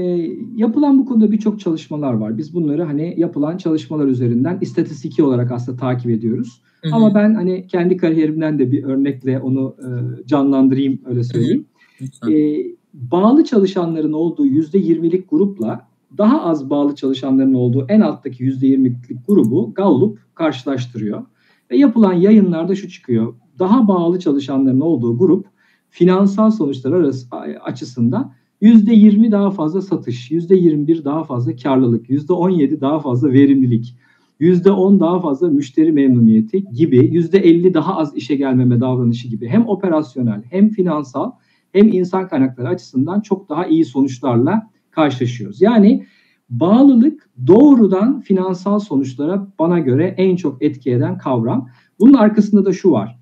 yapılan 0.57 0.99
bu 0.99 1.07
konuda 1.07 1.33
birçok 1.33 1.61
çalışmalar 1.61 2.13
var. 2.13 2.39
Biz 2.39 2.55
bunları 2.55 2.83
hani 2.83 3.15
yapılan 3.17 3.57
çalışmalar 3.57 4.07
üzerinden 4.07 4.59
istatistiki 4.61 5.23
olarak 5.23 5.53
aslında 5.53 5.79
takip 5.79 6.11
ediyoruz. 6.11 6.63
Hı-hı. 6.83 6.95
Ama 6.95 7.15
ben 7.15 7.35
hani 7.35 7.67
kendi 7.67 7.97
kariyerimden 7.97 8.59
de 8.59 8.73
bir 8.73 8.85
örnekle 8.85 9.39
onu 9.39 9.77
e, 9.79 9.89
canlandırayım 10.27 11.01
öyle 11.07 11.25
söyleyeyim. 11.25 11.65
Hı-hı. 11.99 12.33
E, 12.33 12.65
bağlı 12.99 13.45
çalışanların 13.45 14.13
olduğu 14.13 14.47
yüzde 14.47 14.79
yirmilik 14.79 15.31
grupla 15.31 15.89
daha 16.19 16.45
az 16.45 16.71
bağlı 16.71 16.95
çalışanların 16.95 17.55
olduğu 17.55 17.87
en 17.89 18.01
alttaki 18.01 18.43
yüzde 18.43 18.67
yirmilik 18.67 19.27
grubu 19.29 19.73
Gallup 19.75 20.19
karşılaştırıyor. 20.35 21.25
Ve 21.71 21.77
yapılan 21.77 22.13
yayınlarda 22.13 22.75
şu 22.75 22.89
çıkıyor. 22.89 23.35
Daha 23.59 23.89
bağlı 23.89 24.19
çalışanların 24.19 24.81
olduğu 24.81 25.19
grup 25.19 25.47
finansal 25.91 26.51
sonuçlar 26.51 26.93
arası, 26.93 27.27
açısından 27.65 28.33
yüzde 28.61 28.95
yirmi 28.95 29.33
daha 29.33 29.51
fazla 29.51 29.83
satış, 29.83 30.31
yüzde 30.31 30.57
yirmi 30.57 30.87
bir 30.87 31.05
daha 31.05 31.25
fazla 31.25 31.57
karlılık, 31.57 32.11
yüzde 32.11 32.33
on 32.33 32.51
yedi 32.51 32.81
daha 32.81 33.01
fazla 33.01 33.33
verimlilik, 33.33 33.95
yüzde 34.41 34.71
on 34.71 35.01
daha 35.01 35.21
fazla 35.21 35.49
müşteri 35.49 35.93
memnuniyeti 35.93 36.65
gibi, 36.65 37.09
yüzde 37.13 37.39
elli 37.39 37.75
daha 37.75 37.97
az 37.97 38.17
işe 38.17 38.37
gelmeme 38.37 38.81
davranışı 38.81 39.29
gibi 39.29 39.49
hem 39.49 39.69
operasyonel 39.69 40.43
hem 40.51 40.69
finansal 40.69 41.31
hem 41.73 41.89
insan 41.89 42.29
kaynakları 42.29 42.69
açısından 42.69 43.21
çok 43.21 43.49
daha 43.49 43.67
iyi 43.67 43.85
sonuçlarla 43.85 44.71
karşılaşıyoruz. 44.91 45.63
Yani 45.63 46.07
bağlılık 46.51 47.31
doğrudan 47.47 48.21
finansal 48.21 48.79
sonuçlara 48.79 49.49
bana 49.59 49.79
göre 49.79 50.15
en 50.17 50.37
çok 50.37 50.63
etki 50.63 50.91
eden 50.91 51.19
kavram. 51.19 51.69
Bunun 52.01 52.15
arkasında 52.15 52.65
da 52.65 52.73
şu 52.73 52.91
var. 52.91 53.19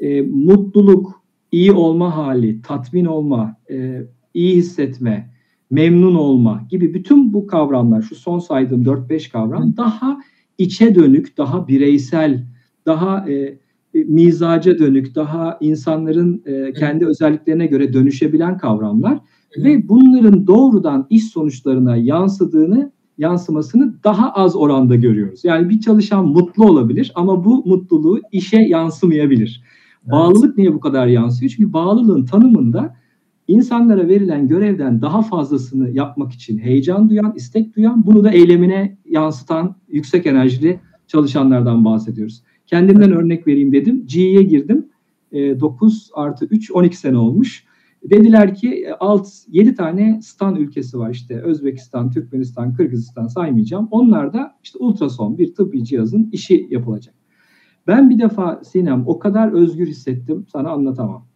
E, 0.00 0.22
mutluluk, 0.22 1.22
iyi 1.52 1.72
olma 1.72 2.16
hali, 2.16 2.62
tatmin 2.62 3.04
olma, 3.04 3.56
e, 3.70 4.02
iyi 4.34 4.56
hissetme, 4.56 5.30
memnun 5.70 6.14
olma 6.14 6.66
gibi 6.70 6.94
bütün 6.94 7.32
bu 7.32 7.46
kavramlar, 7.46 8.02
şu 8.02 8.14
son 8.14 8.38
saydığım 8.38 8.84
4-5 8.84 9.30
kavram 9.30 9.76
daha 9.76 10.18
içe 10.58 10.94
dönük, 10.94 11.38
daha 11.38 11.68
bireysel, 11.68 12.46
daha 12.86 13.30
e, 13.30 13.58
mizaca 13.94 14.78
dönük, 14.78 15.14
daha 15.14 15.58
insanların 15.60 16.42
e, 16.46 16.72
kendi 16.72 17.06
özelliklerine 17.06 17.66
göre 17.66 17.92
dönüşebilen 17.92 18.58
kavramlar 18.58 19.18
ve 19.56 19.88
bunların 19.88 20.46
doğrudan 20.46 21.06
iş 21.10 21.24
sonuçlarına 21.24 21.96
yansıdığını, 21.96 22.92
yansımasını 23.18 23.94
daha 24.04 24.32
az 24.32 24.56
oranda 24.56 24.96
görüyoruz. 24.96 25.44
Yani 25.44 25.68
bir 25.68 25.80
çalışan 25.80 26.26
mutlu 26.26 26.64
olabilir 26.64 27.12
ama 27.14 27.44
bu 27.44 27.64
mutluluğu 27.66 28.20
işe 28.32 28.60
yansımayabilir. 28.60 29.62
Evet. 30.02 30.12
Bağlılık 30.12 30.58
niye 30.58 30.74
bu 30.74 30.80
kadar 30.80 31.06
yansıyor? 31.06 31.52
Çünkü 31.56 31.72
bağlılığın 31.72 32.24
tanımında 32.24 32.96
insanlara 33.48 34.08
verilen 34.08 34.48
görevden 34.48 35.02
daha 35.02 35.22
fazlasını 35.22 35.90
yapmak 35.90 36.32
için 36.32 36.58
heyecan 36.58 37.10
duyan, 37.10 37.32
istek 37.36 37.76
duyan, 37.76 38.06
bunu 38.06 38.24
da 38.24 38.30
eylemine 38.30 38.98
yansıtan 39.04 39.76
yüksek 39.88 40.26
enerjili 40.26 40.80
çalışanlardan 41.06 41.84
bahsediyoruz. 41.84 42.42
Kendimden 42.68 43.12
örnek 43.12 43.46
vereyim 43.46 43.72
dedim. 43.72 44.06
G'ye 44.06 44.42
girdim. 44.42 44.88
E, 45.32 45.60
9 45.60 46.10
artı 46.14 46.44
3 46.44 46.70
12 46.70 46.96
sene 46.96 47.18
olmuş. 47.18 47.64
Dediler 48.02 48.54
ki 48.54 48.86
alt 49.00 49.28
7 49.48 49.74
tane 49.74 50.20
stan 50.22 50.56
ülkesi 50.56 50.98
var 50.98 51.10
işte 51.10 51.40
Özbekistan, 51.40 52.10
Türkmenistan, 52.10 52.74
Kırgızistan 52.74 53.26
saymayacağım. 53.26 53.88
Onlarda 53.90 54.58
işte 54.62 54.78
ultrason 54.78 55.38
bir 55.38 55.54
tıbbi 55.54 55.84
cihazın 55.84 56.28
işi 56.32 56.66
yapılacak. 56.70 57.14
Ben 57.86 58.10
bir 58.10 58.18
defa 58.18 58.60
Sinem 58.64 59.04
o 59.06 59.18
kadar 59.18 59.52
özgür 59.52 59.86
hissettim 59.86 60.46
sana 60.52 60.70
anlatamam. 60.70 61.26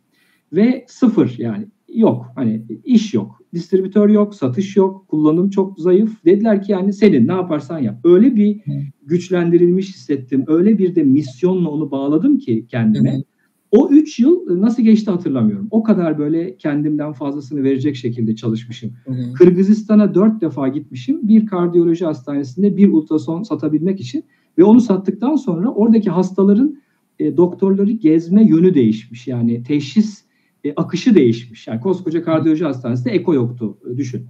Ve 0.52 0.84
sıfır 0.88 1.34
yani 1.38 1.66
yok 1.88 2.26
hani 2.34 2.62
iş 2.84 3.14
yok, 3.14 3.41
distribütör 3.54 4.08
yok, 4.08 4.34
satış 4.34 4.76
yok, 4.76 5.08
kullanım 5.08 5.50
çok 5.50 5.78
zayıf. 5.78 6.24
Dediler 6.24 6.62
ki 6.62 6.72
yani 6.72 6.92
senin 6.92 7.28
ne 7.28 7.32
yaparsan 7.32 7.78
yap. 7.78 8.00
Öyle 8.04 8.36
bir 8.36 8.60
güçlendirilmiş 9.02 9.94
hissettim. 9.94 10.44
Öyle 10.46 10.78
bir 10.78 10.94
de 10.94 11.02
misyonla 11.02 11.70
onu 11.70 11.90
bağladım 11.90 12.38
ki 12.38 12.66
kendime. 12.68 13.22
O 13.70 13.88
üç 13.90 14.18
yıl 14.18 14.60
nasıl 14.60 14.82
geçti 14.82 15.10
hatırlamıyorum. 15.10 15.68
O 15.70 15.82
kadar 15.82 16.18
böyle 16.18 16.56
kendimden 16.56 17.12
fazlasını 17.12 17.62
verecek 17.62 17.96
şekilde 17.96 18.36
çalışmışım. 18.36 18.90
Hı 19.04 19.12
hı. 19.12 19.32
Kırgızistan'a 19.32 20.14
dört 20.14 20.40
defa 20.40 20.68
gitmişim. 20.68 21.28
Bir 21.28 21.46
kardiyoloji 21.46 22.04
hastanesinde 22.04 22.76
bir 22.76 22.92
ultrason 22.92 23.42
satabilmek 23.42 24.00
için. 24.00 24.24
Ve 24.58 24.64
onu 24.64 24.80
sattıktan 24.80 25.36
sonra 25.36 25.68
oradaki 25.70 26.10
hastaların 26.10 26.78
e, 27.18 27.36
doktorları 27.36 27.90
gezme 27.90 28.44
yönü 28.44 28.74
değişmiş. 28.74 29.26
Yani 29.26 29.62
teşhis 29.62 30.24
e, 30.64 30.74
akışı 30.74 31.14
değişmiş. 31.14 31.66
Yani 31.66 31.80
koskoca 31.80 32.22
kardiyoloji 32.22 32.64
hastanesinde 32.64 33.10
eko 33.10 33.34
yoktu 33.34 33.78
e, 33.92 33.96
düşün. 33.96 34.26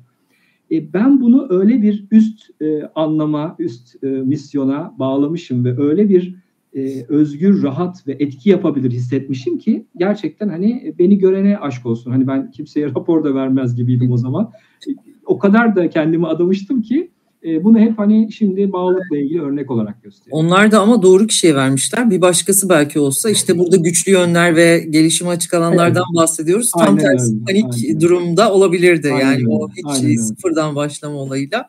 E, 0.71 0.93
ben 0.93 1.21
bunu 1.21 1.47
öyle 1.51 1.83
bir 1.83 2.07
üst 2.11 2.63
e, 2.63 2.83
anlama, 2.95 3.57
üst 3.59 4.05
e, 4.05 4.07
misyona 4.07 4.95
bağlamışım 4.99 5.65
ve 5.65 5.83
öyle 5.83 6.09
bir 6.09 6.35
e, 6.75 7.07
özgür, 7.09 7.63
rahat 7.63 8.07
ve 8.07 8.17
etki 8.21 8.51
yapabilir 8.51 8.91
hissetmişim 8.91 9.59
ki 9.59 9.87
gerçekten 9.97 10.49
hani 10.49 10.95
beni 10.99 11.19
görene 11.19 11.59
aşk 11.59 11.87
olsun. 11.87 12.11
Hani 12.11 12.27
ben 12.27 12.51
kimseye 12.51 12.87
rapor 12.95 13.25
da 13.25 13.35
vermez 13.35 13.75
gibiydim 13.75 14.13
o 14.13 14.17
zaman. 14.17 14.53
E, 14.89 14.91
o 15.27 15.39
kadar 15.39 15.77
da 15.77 15.91
kendimi 15.91 16.27
adamıştım 16.27 16.83
ki 16.83 17.11
e, 17.45 17.65
bunu 17.65 17.79
hep 17.79 17.99
hani 17.99 18.33
şimdi 18.33 18.73
bağlılıkla 18.73 19.19
ilgili 19.19 19.43
örnek 19.43 19.71
olarak 19.71 20.03
gösteriyor. 20.03 20.39
Onlar 20.39 20.73
da 20.73 20.81
ama 20.81 21.03
doğru 21.03 21.27
kişiye 21.27 21.55
vermişler. 21.55 22.11
Bir 22.11 22.21
başkası 22.21 22.69
belki 22.69 23.01
olsa 23.01 23.31
işte 23.31 23.59
burada 23.59 23.77
güçlü 23.77 24.13
yönler 24.13 24.57
ve 24.57 24.87
gelişime 24.91 25.31
açık 25.31 25.55
alanlardan 25.55 26.05
evet. 26.13 26.23
bahsediyoruz. 26.23 26.71
Tam 26.71 26.89
Aynen 26.89 26.99
tersi 26.99 27.35
öyle. 27.35 27.45
panik 27.45 27.75
Aynen. 27.75 28.01
durumda 28.01 28.53
olabilirdi. 28.53 29.13
Aynen 29.13 29.25
yani 29.25 29.37
öyle. 29.37 29.49
o 29.49 29.69
hiç 29.69 30.03
Aynen 30.03 30.17
sıfırdan 30.17 30.67
öyle. 30.67 30.77
başlama 30.77 31.17
olayıyla 31.17 31.69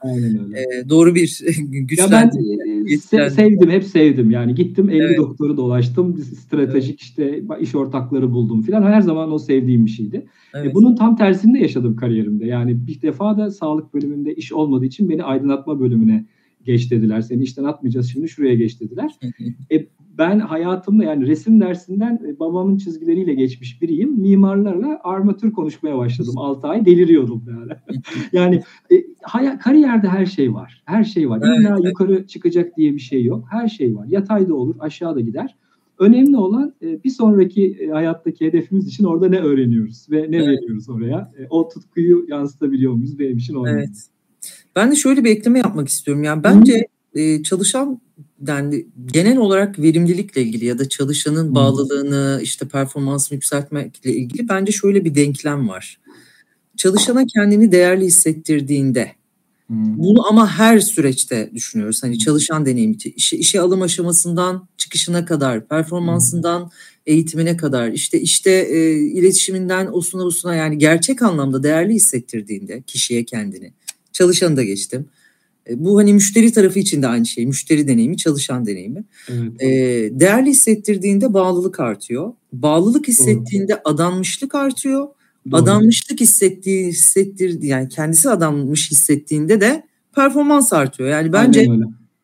e, 0.55 0.89
doğru 0.89 1.15
bir 1.15 1.41
güçlendirme. 1.59 2.53
Ya 3.11 3.19
ben 3.19 3.29
sevdim, 3.29 3.69
hep 3.69 3.83
sevdim. 3.83 4.31
Yani 4.31 4.55
gittim 4.55 4.89
50 4.89 5.03
evet. 5.03 5.17
doktoru 5.17 5.57
dolaştım. 5.57 6.17
Stratejik 6.17 6.89
evet. 6.89 7.01
işte 7.01 7.43
iş 7.59 7.75
ortakları 7.75 8.31
buldum 8.31 8.61
filan. 8.61 8.83
Her 8.83 9.01
zaman 9.01 9.31
o 9.31 9.39
sevdiğim 9.39 9.85
bir 9.85 9.91
şeydi. 9.91 10.25
Evet. 10.53 10.71
E, 10.71 10.73
bunun 10.73 10.95
tam 10.95 11.15
tersini 11.15 11.53
de 11.53 11.59
yaşadım 11.59 11.95
kariyerimde. 11.95 12.45
Yani 12.45 12.87
bir 12.87 13.01
defa 13.01 13.37
da 13.37 13.51
sağlık 13.51 13.93
bölümünde 13.93 14.35
iş 14.35 14.53
olmadığı 14.53 14.85
için 14.85 15.09
beni 15.09 15.23
aydınlat 15.23 15.59
atma 15.59 15.79
bölümüne 15.79 16.25
geç 16.65 16.91
dediler. 16.91 17.21
Seni 17.21 17.43
işten 17.43 17.63
atmayacağız 17.63 18.11
şimdi 18.11 18.29
şuraya 18.29 18.55
geç 18.55 18.81
dediler. 18.81 19.11
e, 19.71 19.87
ben 20.17 20.39
hayatımda 20.39 21.03
yani 21.03 21.27
resim 21.27 21.61
dersinden 21.61 22.19
e, 22.27 22.39
babamın 22.39 22.77
çizgileriyle 22.77 23.33
geçmiş 23.33 23.81
biriyim. 23.81 24.19
Mimarlarla 24.19 24.99
armatür 25.03 25.51
konuşmaya 25.51 25.97
başladım 25.97 26.33
6 26.37 26.67
ay 26.67 26.85
deliriyordum 26.85 27.43
yani. 27.47 27.71
yani 28.31 28.61
e, 28.91 28.95
hay- 29.21 29.59
kariyerde 29.59 30.07
her 30.07 30.25
şey 30.25 30.53
var. 30.53 30.83
Her 30.85 31.03
şey 31.03 31.29
var. 31.29 31.41
Evet, 31.45 31.59
İlla 31.59 31.69
evet. 31.69 31.85
yukarı 31.85 32.27
çıkacak 32.27 32.77
diye 32.77 32.93
bir 32.93 32.99
şey 32.99 33.23
yok. 33.23 33.45
Her 33.49 33.67
şey 33.67 33.95
var. 33.95 34.05
Yatayda 34.09 34.55
olur, 34.55 34.75
aşağıda 34.79 35.19
gider. 35.19 35.55
Önemli 36.03 36.37
olan 36.37 36.75
e, 36.81 37.03
bir 37.03 37.09
sonraki 37.09 37.77
e, 37.81 37.87
hayattaki 37.87 38.45
hedefimiz 38.45 38.87
için 38.87 39.03
orada 39.03 39.29
ne 39.29 39.39
öğreniyoruz 39.39 40.07
ve 40.11 40.31
ne 40.31 40.37
evet. 40.37 40.47
veriyoruz 40.47 40.89
oraya. 40.89 41.31
E, 41.39 41.47
o 41.49 41.69
tutkuyu 41.69 42.25
yansıtabiliyor 42.29 42.93
muyuz 42.93 43.19
benim 43.19 43.37
için 43.37 43.55
önemli. 43.55 43.79
Evet. 43.79 44.07
Ben 44.75 44.91
de 44.91 44.95
şöyle 44.95 45.23
bir 45.23 45.29
ekleme 45.29 45.59
yapmak 45.59 45.87
istiyorum. 45.87 46.23
Yani 46.23 46.43
bence 46.43 46.87
e, 47.13 47.43
çalışan 47.43 48.01
dendi 48.39 48.87
genel 49.13 49.37
olarak 49.37 49.79
verimlilikle 49.79 50.41
ilgili 50.41 50.65
ya 50.65 50.79
da 50.79 50.89
çalışanın 50.89 51.55
bağlılığını 51.55 52.39
işte 52.43 52.67
performansını 52.67 53.35
yükseltmekle 53.35 54.11
ilgili 54.11 54.49
bence 54.49 54.71
şöyle 54.71 55.05
bir 55.05 55.15
denklem 55.15 55.69
var. 55.69 55.99
Çalışana 56.77 57.25
kendini 57.25 57.71
değerli 57.71 58.05
hissettirdiğinde 58.05 59.11
bunu 59.69 60.27
ama 60.27 60.49
her 60.49 60.79
süreçte 60.79 61.51
düşünüyoruz. 61.53 62.03
Hani 62.03 62.19
çalışan 62.19 62.65
deneyimi, 62.65 62.95
işe, 63.15 63.37
işe 63.37 63.59
alım 63.59 63.81
aşamasından 63.81 64.67
çıkışına 64.77 65.25
kadar, 65.25 65.67
performansından 65.67 66.71
eğitimine 67.05 67.57
kadar, 67.57 67.91
işte 67.91 68.21
işte 68.21 68.51
e, 68.51 68.95
iletişiminden 68.95 69.89
osuna 69.91 70.25
busuna 70.25 70.55
yani 70.55 70.77
gerçek 70.77 71.21
anlamda 71.21 71.63
değerli 71.63 71.93
hissettirdiğinde 71.93 72.83
kişiye 72.87 73.23
kendini 73.23 73.73
çalışanı 74.13 74.57
da 74.57 74.63
geçtim. 74.63 75.05
E, 75.69 75.85
bu 75.85 75.99
hani 75.99 76.13
müşteri 76.13 76.51
tarafı 76.51 76.79
için 76.79 77.01
de 77.01 77.07
aynı 77.07 77.25
şey. 77.25 77.45
Müşteri 77.45 77.87
deneyimi, 77.87 78.17
çalışan 78.17 78.65
deneyimi. 78.65 79.03
Evet. 79.29 79.61
E, 79.61 79.69
değerli 80.19 80.49
hissettirdiğinde 80.49 81.33
bağlılık 81.33 81.79
artıyor. 81.79 82.33
Bağlılık 82.53 83.07
hissettiğinde 83.07 83.81
adanmışlık 83.85 84.55
artıyor. 84.55 85.07
Doğru. 85.51 85.61
Adanmışlık 85.61 86.19
hissettiği 86.19 86.87
hissettirdi 86.87 87.67
yani 87.67 87.89
kendisi 87.89 88.29
adanmış 88.29 88.91
hissettiğinde 88.91 89.61
de 89.61 89.83
performans 90.15 90.73
artıyor. 90.73 91.09
Yani 91.09 91.33
bence 91.33 91.67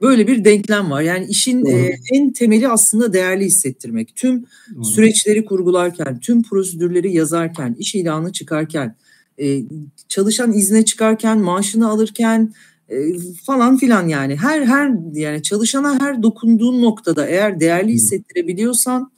böyle 0.02 0.28
bir 0.28 0.46
denklem 0.46 0.92
var. 0.92 1.02
Yani 1.02 1.26
işin 1.26 1.66
e, 1.66 1.96
en 2.14 2.32
temeli 2.32 2.68
aslında 2.68 3.14
değerli 3.14 3.46
hissettirmek. 3.46 4.16
Tüm 4.16 4.46
Doğru. 4.76 4.86
süreçleri 4.86 5.46
kurgularken, 5.46 6.20
tüm 6.20 6.44
prosedürleri 6.44 7.14
yazarken, 7.14 7.76
iş 7.80 7.96
ilanı 7.96 8.32
çıkarken, 8.32 8.96
e, 9.42 9.62
çalışan 10.08 10.54
izne 10.54 10.86
çıkarken, 10.86 11.40
maaşını 11.40 11.90
alırken 11.90 12.54
e, 12.90 12.98
falan 13.46 13.78
filan 13.78 14.08
yani 14.08 14.36
her 14.36 14.62
her 14.62 14.92
yani 15.14 15.44
çalışana 15.44 16.00
her 16.00 16.24
dokunduğun 16.24 16.82
noktada 16.82 17.28
eğer 17.28 17.60
değerli 17.60 17.92
hissettirebiliyorsan 17.92 19.12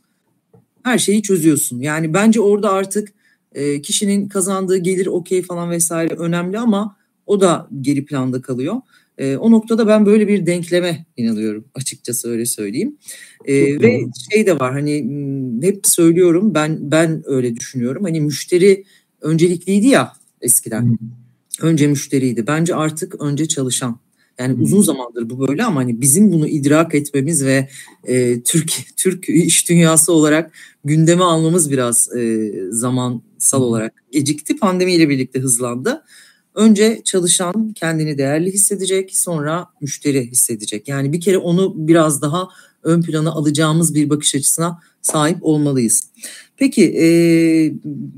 her 0.84 0.98
şeyi 0.98 1.22
çözüyorsun. 1.22 1.80
Yani 1.80 2.14
bence 2.14 2.42
orada 2.42 2.72
artık 2.72 3.14
e, 3.56 3.82
kişinin 3.82 4.30
kazandığı 4.30 4.78
gelir 4.78 5.08
okey 5.08 5.42
falan 5.42 5.70
vesaire 5.72 6.14
önemli 6.14 6.60
ama 6.60 6.98
o 7.26 7.42
da 7.42 7.68
geri 7.82 8.06
planda 8.06 8.42
kalıyor. 8.42 8.76
E, 9.18 9.36
o 9.36 9.52
noktada 9.52 9.88
ben 9.88 10.06
böyle 10.06 10.28
bir 10.28 10.46
denkleme 10.46 11.06
inanıyorum 11.18 11.66
açıkçası 11.76 12.30
öyle 12.30 12.46
söyleyeyim. 12.46 12.98
E, 13.46 13.80
ve 13.80 14.02
şey 14.32 14.46
de 14.46 14.60
var 14.60 14.74
hani 14.74 15.06
hep 15.62 15.88
söylüyorum 15.88 16.54
ben 16.54 16.92
ben 16.92 17.24
öyle 17.26 17.56
düşünüyorum. 17.56 18.04
Hani 18.04 18.22
müşteri 18.22 18.84
öncelikliydi 19.22 19.88
ya 19.88 20.14
eskiden. 20.42 20.98
Önce 21.62 21.88
müşteriydi. 21.88 22.48
Bence 22.48 22.76
artık 22.76 23.22
önce 23.22 23.48
çalışan. 23.48 24.00
Yani 24.42 24.62
uzun 24.62 24.82
zamandır 24.82 25.30
bu 25.30 25.48
böyle 25.48 25.64
ama 25.64 25.80
hani 25.80 26.02
bizim 26.02 26.32
bunu 26.32 26.48
idrak 26.48 26.96
etmemiz 26.96 27.46
ve 27.46 27.70
e, 28.04 28.42
Türk 28.42 28.74
Türk 28.98 29.30
iş 29.30 29.70
dünyası 29.70 30.14
olarak 30.14 30.52
gündeme 30.84 31.24
almamız 31.24 31.72
biraz 31.72 32.16
e, 32.16 32.52
zamansal 32.70 33.62
olarak 33.62 34.04
gecikti. 34.12 34.58
Pandemiyle 34.58 35.10
birlikte 35.10 35.40
hızlandı. 35.40 36.04
Önce 36.56 37.02
çalışan 37.06 37.74
kendini 37.74 38.18
değerli 38.18 38.54
hissedecek, 38.54 39.18
sonra 39.18 39.68
müşteri 39.82 40.32
hissedecek. 40.32 40.88
Yani 40.88 41.14
bir 41.14 41.22
kere 41.22 41.38
onu 41.38 41.74
biraz 41.88 42.22
daha 42.22 42.48
ön 42.84 43.02
plana 43.02 43.32
alacağımız 43.32 43.96
bir 43.96 44.10
bakış 44.10 44.36
açısına 44.36 44.80
sahip 45.02 45.38
olmalıyız. 45.42 46.04
Peki 46.58 46.84
e, 46.84 47.06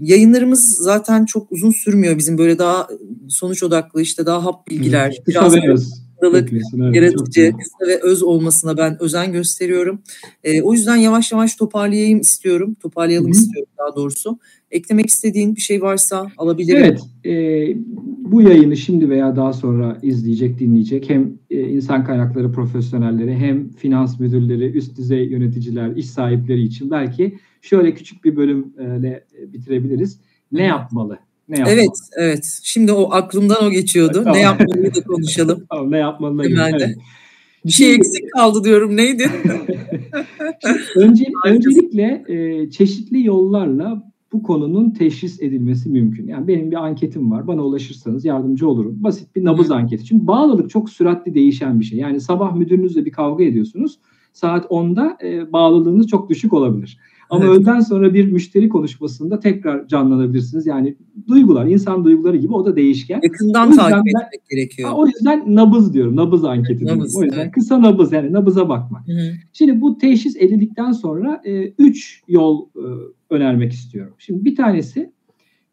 yayınlarımız 0.02 0.76
zaten 0.76 1.26
çok 1.26 1.52
uzun 1.52 1.72
sürmüyor 1.72 2.18
bizim 2.18 2.38
böyle 2.38 2.60
daha 2.60 2.88
sonuç 3.30 3.64
odaklı 3.64 4.02
işte 4.02 4.26
daha 4.26 4.46
hap 4.46 4.68
bilgiler 4.68 5.14
evet, 5.18 5.28
biraz 5.28 6.03
farklılık 6.32 6.96
yaratıcı 6.96 7.52
kısa 7.52 7.88
ve 7.88 8.00
öz 8.02 8.24
olmasına 8.24 8.78
ben 8.78 9.02
özen 9.02 9.32
gösteriyorum. 9.32 10.00
E, 10.44 10.62
o 10.62 10.74
yüzden 10.74 10.96
yavaş 10.96 11.32
yavaş 11.32 11.56
toparlayayım 11.56 12.20
istiyorum 12.20 12.76
toparlayalım 12.82 13.32
Hı-hı. 13.32 13.42
istiyorum 13.42 13.72
daha 13.80 13.96
doğrusu. 13.96 14.40
Eklemek 14.72 15.10
istediğin 15.10 15.56
bir 15.56 15.62
şey 15.62 15.82
varsa 15.82 16.28
alabilirim. 16.38 16.84
Evet 16.84 17.02
e, 17.26 17.32
bu 18.18 18.42
yayını 18.42 18.78
şimdi 18.78 19.10
veya 19.10 19.36
daha 19.36 19.54
sonra 19.54 19.98
izleyecek 20.02 20.60
dinleyecek 20.60 21.10
hem 21.10 21.34
e, 21.50 21.62
insan 21.62 22.06
kaynakları 22.06 22.52
profesyonelleri 22.52 23.36
hem 23.36 23.70
finans 23.70 24.20
müdürleri 24.20 24.78
üst 24.78 24.98
düzey 24.98 25.28
yöneticiler 25.28 25.96
iş 25.96 26.10
sahipleri 26.10 26.62
için 26.62 26.92
belki 26.92 27.38
şöyle 27.62 27.94
küçük 27.94 28.24
bir 28.24 28.36
bölümle 28.36 29.26
e, 29.40 29.54
bitirebiliriz. 29.54 30.20
Ne 30.52 30.64
yapmalı? 30.64 31.20
Ne 31.50 31.60
yapmalı? 31.60 31.76
Evet, 31.76 31.90
evet. 32.18 32.60
Şimdi 32.64 32.92
o 32.92 33.12
aklımdan 33.12 33.64
o 33.64 33.70
geçiyordu. 33.70 34.14
Tamam. 34.24 34.34
Ne 34.34 34.42
yapmalıyı 34.42 34.96
da 34.96 35.04
konuşalım. 35.04 35.66
tamam, 35.70 35.92
ne 35.92 35.98
yapmalı? 35.98 36.44
Evet. 36.46 36.96
Bir 37.66 37.72
şey 37.72 37.94
eksik 37.94 38.32
kaldı 38.32 38.64
diyorum. 38.64 38.98
Neydi? 38.98 39.30
Önce, 40.96 41.26
öncelikle 41.46 42.24
e, 42.28 42.70
çeşitli 42.70 43.26
yollarla 43.26 44.14
bu 44.34 44.44
konunun 44.44 44.92
teşhis 44.92 45.42
edilmesi 45.42 45.90
mümkün. 45.90 46.28
Yani 46.28 46.48
benim 46.48 46.72
bir 46.72 46.86
anketim 46.86 47.32
var. 47.32 47.48
Bana 47.48 47.64
ulaşırsanız 47.64 48.26
yardımcı 48.26 48.70
olurum. 48.70 49.04
Basit 49.04 49.36
bir 49.36 49.46
nabız 49.46 49.72
anketi. 49.72 50.06
Çünkü 50.06 50.28
bağlılık 50.28 50.70
çok 50.70 50.90
süratli 50.90 51.34
değişen 51.34 51.80
bir 51.80 51.86
şey. 51.86 52.00
Yani 52.00 52.22
sabah 52.22 52.56
müdürünüzle 52.56 53.06
bir 53.06 53.12
kavga 53.12 53.44
ediyorsunuz. 53.44 54.00
Saat 54.34 54.66
10'da 54.66 55.18
e, 55.24 55.54
bağlılığınız 55.54 56.08
çok 56.08 56.30
düşük 56.30 56.54
olabilir. 56.54 57.00
Ama 57.30 57.46
evet. 57.46 57.58
öğleden 57.58 57.80
sonra 57.80 58.14
bir 58.14 58.32
müşteri 58.32 58.70
konuşmasında 58.70 59.40
tekrar 59.40 59.88
canlanabilirsiniz. 59.88 60.66
Yani 60.66 60.96
duygular, 61.28 61.66
insan 61.66 62.04
duyguları 62.06 62.38
gibi 62.38 62.54
o 62.54 62.66
da 62.66 62.76
değişken. 62.76 63.20
Yakından 63.24 63.76
takip 63.76 64.08
etmek 64.08 64.16
ben, 64.16 64.58
gerekiyor. 64.58 64.90
O 64.94 65.08
yüzden 65.08 65.56
nabız 65.56 65.94
diyorum. 65.94 66.16
Nabız 66.16 66.44
anketi 66.44 66.86
nabız, 66.86 67.18
O 67.18 67.24
yüzden 67.24 67.40
evet. 67.40 67.52
kısa 67.52 67.82
nabız 67.82 68.14
yani 68.14 68.34
nabıza 68.34 68.70
bakmak. 68.70 69.08
Hı 69.08 69.12
hı. 69.12 69.32
Şimdi 69.54 69.82
bu 69.82 69.98
teşhis 69.98 70.36
edildikten 70.36 70.92
sonra 70.92 71.42
e, 71.46 71.74
üç 71.80 72.22
yol 72.28 72.66
e, 72.76 72.86
önermek 73.30 73.72
istiyorum. 73.72 74.14
Şimdi 74.18 74.46
bir 74.46 74.56
tanesi 74.56 75.12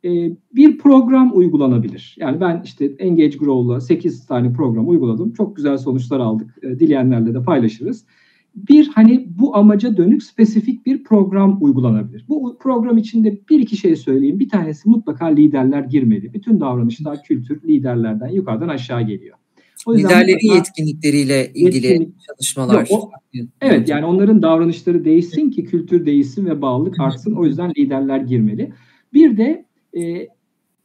e, 0.05 0.11
bir 0.55 0.79
program 0.79 1.37
uygulanabilir. 1.37 2.17
Yani 2.19 2.41
ben 2.41 2.63
işte 2.65 2.85
Engage 2.85 3.37
Grow'la 3.37 3.81
8 3.81 4.27
tane 4.27 4.53
program 4.53 4.89
uyguladım. 4.89 5.33
Çok 5.33 5.57
güzel 5.57 5.79
sonuçlar 5.79 6.21
aldık. 6.21 6.59
E, 6.63 6.79
dileyenlerle 6.79 7.35
de 7.35 7.43
paylaşırız 7.43 8.05
bir 8.55 8.89
hani 8.89 9.27
bu 9.39 9.57
amaca 9.57 9.97
dönük 9.97 10.23
spesifik 10.23 10.87
bir 10.87 11.05
program 11.05 11.59
uygulanabilir. 11.61 12.25
Bu 12.29 12.59
program 12.61 12.99
içinde 12.99 13.41
bir 13.51 13.61
iki 13.61 13.77
şey 13.77 13.97
söyleyeyim. 13.97 14.39
Bir 14.39 14.49
tanesi 14.49 14.89
mutlaka 14.89 15.27
liderler 15.27 15.83
girmeli. 15.83 16.35
Bütün 16.35 16.61
davranışlar, 16.61 17.23
kültür 17.23 17.63
liderlerden 17.63 18.29
yukarıdan 18.29 18.69
aşağı 18.69 19.03
geliyor. 19.03 19.37
O 19.87 19.97
Liderlerin 19.97 20.55
yetkinlikleriyle 20.55 21.51
ilgili 21.55 21.87
yetkinlik, 21.87 22.15
çalışmalar. 22.21 22.87
Yok, 22.91 22.91
o, 22.91 23.11
evet 23.61 23.89
yani 23.89 24.05
onların 24.05 24.43
davranışları 24.43 25.05
değişsin 25.05 25.51
ki 25.51 25.65
kültür 25.65 26.07
değişsin 26.07 26.47
ve 26.47 26.63
bağlılık 26.63 27.01
artsın. 27.01 27.33
O 27.33 27.45
yüzden 27.45 27.73
liderler 27.79 28.21
girmeli. 28.21 28.73
Bir 29.13 29.37
de 29.37 29.65
e, 29.97 30.29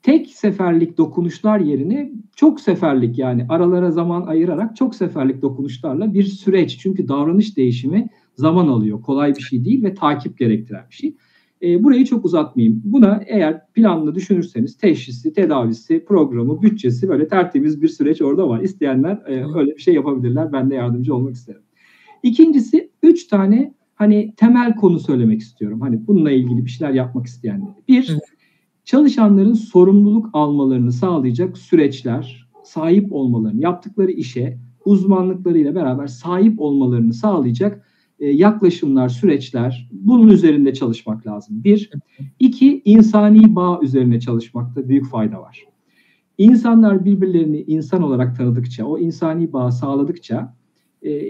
tek 0.06 0.30
seferlik 0.30 0.98
dokunuşlar 0.98 1.60
yerine 1.60 2.12
çok 2.36 2.62
seferlik 2.62 3.18
yani 3.18 3.46
aralara 3.50 3.92
zaman 3.92 4.28
ayırarak 4.28 4.76
çok 4.76 4.96
seferlik 4.96 5.42
dokunuşlarla 5.42 6.14
bir 6.14 6.24
süreç. 6.24 6.78
Çünkü 6.80 7.08
davranış 7.08 7.58
değişimi 7.58 8.08
zaman 8.36 8.68
alıyor. 8.68 9.02
Kolay 9.02 9.36
bir 9.36 9.42
şey 9.42 9.66
değil 9.66 9.84
ve 9.84 9.94
takip 9.94 10.38
gerektiren 10.38 10.84
bir 10.90 10.96
şey. 10.96 11.16
E, 11.62 11.84
burayı 11.84 12.06
çok 12.06 12.26
uzatmayayım. 12.26 12.82
Buna 12.86 13.24
eğer 13.28 13.66
planlı 13.74 14.16
düşünürseniz 14.16 14.78
teşhisi, 14.78 15.34
tedavisi, 15.34 16.06
programı, 16.06 16.62
bütçesi 16.62 17.10
böyle 17.10 17.28
tertemiz 17.28 17.82
bir 17.82 17.88
süreç 17.88 18.22
orada 18.22 18.50
var. 18.50 18.62
İsteyenler 18.62 19.22
e, 19.28 19.58
öyle 19.60 19.76
bir 19.76 19.82
şey 19.82 19.94
yapabilirler. 19.94 20.54
Ben 20.54 20.70
de 20.70 20.76
yardımcı 20.76 21.16
olmak 21.16 21.36
isterim. 21.36 21.62
İkincisi 22.24 22.90
üç 23.04 23.28
tane 23.28 23.74
hani 23.96 24.34
temel 24.38 24.76
konu 24.76 25.00
söylemek 25.00 25.42
istiyorum. 25.42 25.82
Hani 25.82 26.08
bununla 26.08 26.32
ilgili 26.32 26.66
bir 26.66 26.70
şeyler 26.70 26.94
yapmak 26.94 27.26
isteyenler. 27.26 27.74
Bir, 27.88 28.18
çalışanların 28.86 29.54
sorumluluk 29.54 30.30
almalarını 30.34 30.92
sağlayacak 30.92 31.58
süreçler, 31.58 32.50
sahip 32.64 33.14
olmalarını, 33.14 33.62
yaptıkları 33.62 34.12
işe 34.12 34.58
uzmanlıklarıyla 34.86 35.76
beraber 35.76 36.08
sahip 36.08 36.62
olmalarını 36.62 37.14
sağlayacak 37.14 37.86
e, 38.20 38.30
yaklaşımlar, 38.30 39.10
süreçler 39.10 39.90
bunun 39.92 40.28
üzerinde 40.28 40.74
çalışmak 40.74 41.28
lazım. 41.28 41.64
Bir. 41.64 41.90
iki 42.40 42.82
insani 42.86 43.56
bağ 43.56 43.80
üzerine 43.84 44.20
çalışmakta 44.20 44.90
büyük 44.90 45.06
fayda 45.10 45.42
var. 45.42 45.66
İnsanlar 46.38 47.06
birbirlerini 47.06 47.62
insan 47.62 48.04
olarak 48.04 48.38
tanıdıkça, 48.38 48.86
o 48.86 49.00
insani 49.00 49.54
bağ 49.54 49.72
sağladıkça 49.72 50.56
e, 51.02 51.22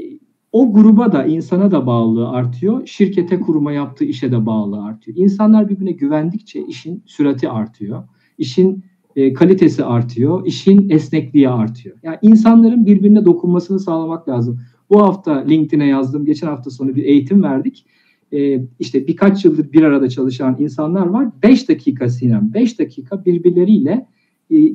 o 0.55 0.73
gruba 0.73 1.11
da 1.11 1.25
insana 1.25 1.71
da 1.71 1.85
bağlılığı 1.85 2.29
artıyor. 2.29 2.87
Şirkete 2.87 3.39
kuruma 3.39 3.71
yaptığı 3.71 4.05
işe 4.05 4.31
de 4.31 4.45
bağlılığı 4.45 4.83
artıyor. 4.83 5.17
İnsanlar 5.17 5.69
birbirine 5.69 5.91
güvendikçe 5.91 6.65
işin 6.65 7.03
sürati 7.05 7.49
artıyor. 7.49 8.03
İşin 8.37 8.83
e, 9.15 9.33
kalitesi 9.33 9.85
artıyor. 9.85 10.45
işin 10.45 10.89
esnekliği 10.89 11.49
artıyor. 11.49 11.97
Yani 12.03 12.17
insanların 12.21 12.85
birbirine 12.85 13.25
dokunmasını 13.25 13.79
sağlamak 13.79 14.29
lazım. 14.29 14.59
Bu 14.89 15.01
hafta 15.01 15.33
LinkedIn'e 15.33 15.87
yazdım. 15.87 16.25
Geçen 16.25 16.47
hafta 16.47 16.69
sonu 16.69 16.95
bir 16.95 17.03
eğitim 17.03 17.43
verdik. 17.43 17.85
E, 18.33 18.61
işte 18.79 19.07
birkaç 19.07 19.45
yıldır 19.45 19.71
bir 19.71 19.83
arada 19.83 20.09
çalışan 20.09 20.55
insanlar 20.59 21.05
var. 21.05 21.27
5 21.43 21.69
dakika 21.69 22.09
Sinem, 22.09 22.53
5 22.53 22.79
dakika 22.79 23.25
birbirleriyle 23.25 24.07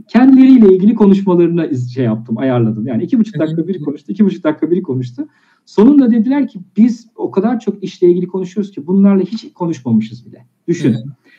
kendileriyle 0.08 0.74
ilgili 0.74 0.94
konuşmalarına 0.94 1.74
şey 1.94 2.04
yaptım, 2.04 2.38
ayarladım. 2.38 2.86
Yani 2.86 3.04
iki 3.04 3.18
buçuk 3.18 3.38
dakika 3.38 3.68
biri 3.68 3.80
konuştu, 3.80 4.12
iki 4.12 4.24
buçuk 4.24 4.44
dakika 4.44 4.70
biri 4.70 4.82
konuştu. 4.82 5.28
Sonunda 5.66 6.10
dediler 6.10 6.48
ki 6.48 6.60
biz 6.76 7.06
o 7.16 7.30
kadar 7.30 7.60
çok 7.60 7.84
işle 7.84 8.10
ilgili 8.10 8.26
konuşuyoruz 8.26 8.72
ki 8.72 8.86
bunlarla 8.86 9.22
hiç 9.22 9.52
konuşmamışız 9.52 10.26
bile. 10.26 10.46
Düşün. 10.68 10.96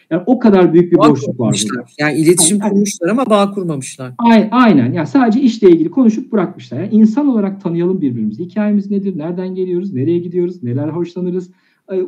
Yani 0.10 0.24
o 0.26 0.40
kadar 0.40 0.74
büyük 0.74 0.92
bir 0.92 0.98
bağ 0.98 1.10
boşluk 1.10 1.40
var 1.40 1.64
burada. 1.70 1.88
Yani 2.00 2.18
iletişim 2.18 2.58
aynen. 2.62 2.74
kurmuşlar 2.74 3.10
ama 3.10 3.26
bağ 3.30 3.52
kurmamışlar. 3.52 4.14
Aynen. 4.52 4.94
Yani 4.94 5.08
sadece 5.08 5.42
işle 5.42 5.72
ilgili 5.72 5.92
konuşup 5.92 6.32
bırakmışlar. 6.32 6.80
Yani 6.80 6.90
insan 6.92 7.28
olarak 7.28 7.62
tanıyalım 7.62 8.02
birbirimizi. 8.02 8.44
Hikayemiz 8.46 8.92
nedir? 8.92 9.18
Nereden 9.18 9.56
geliyoruz? 9.56 9.94
Nereye 9.94 10.20
gidiyoruz? 10.20 10.64
Neler 10.64 10.88
hoşlanırız? 10.88 11.52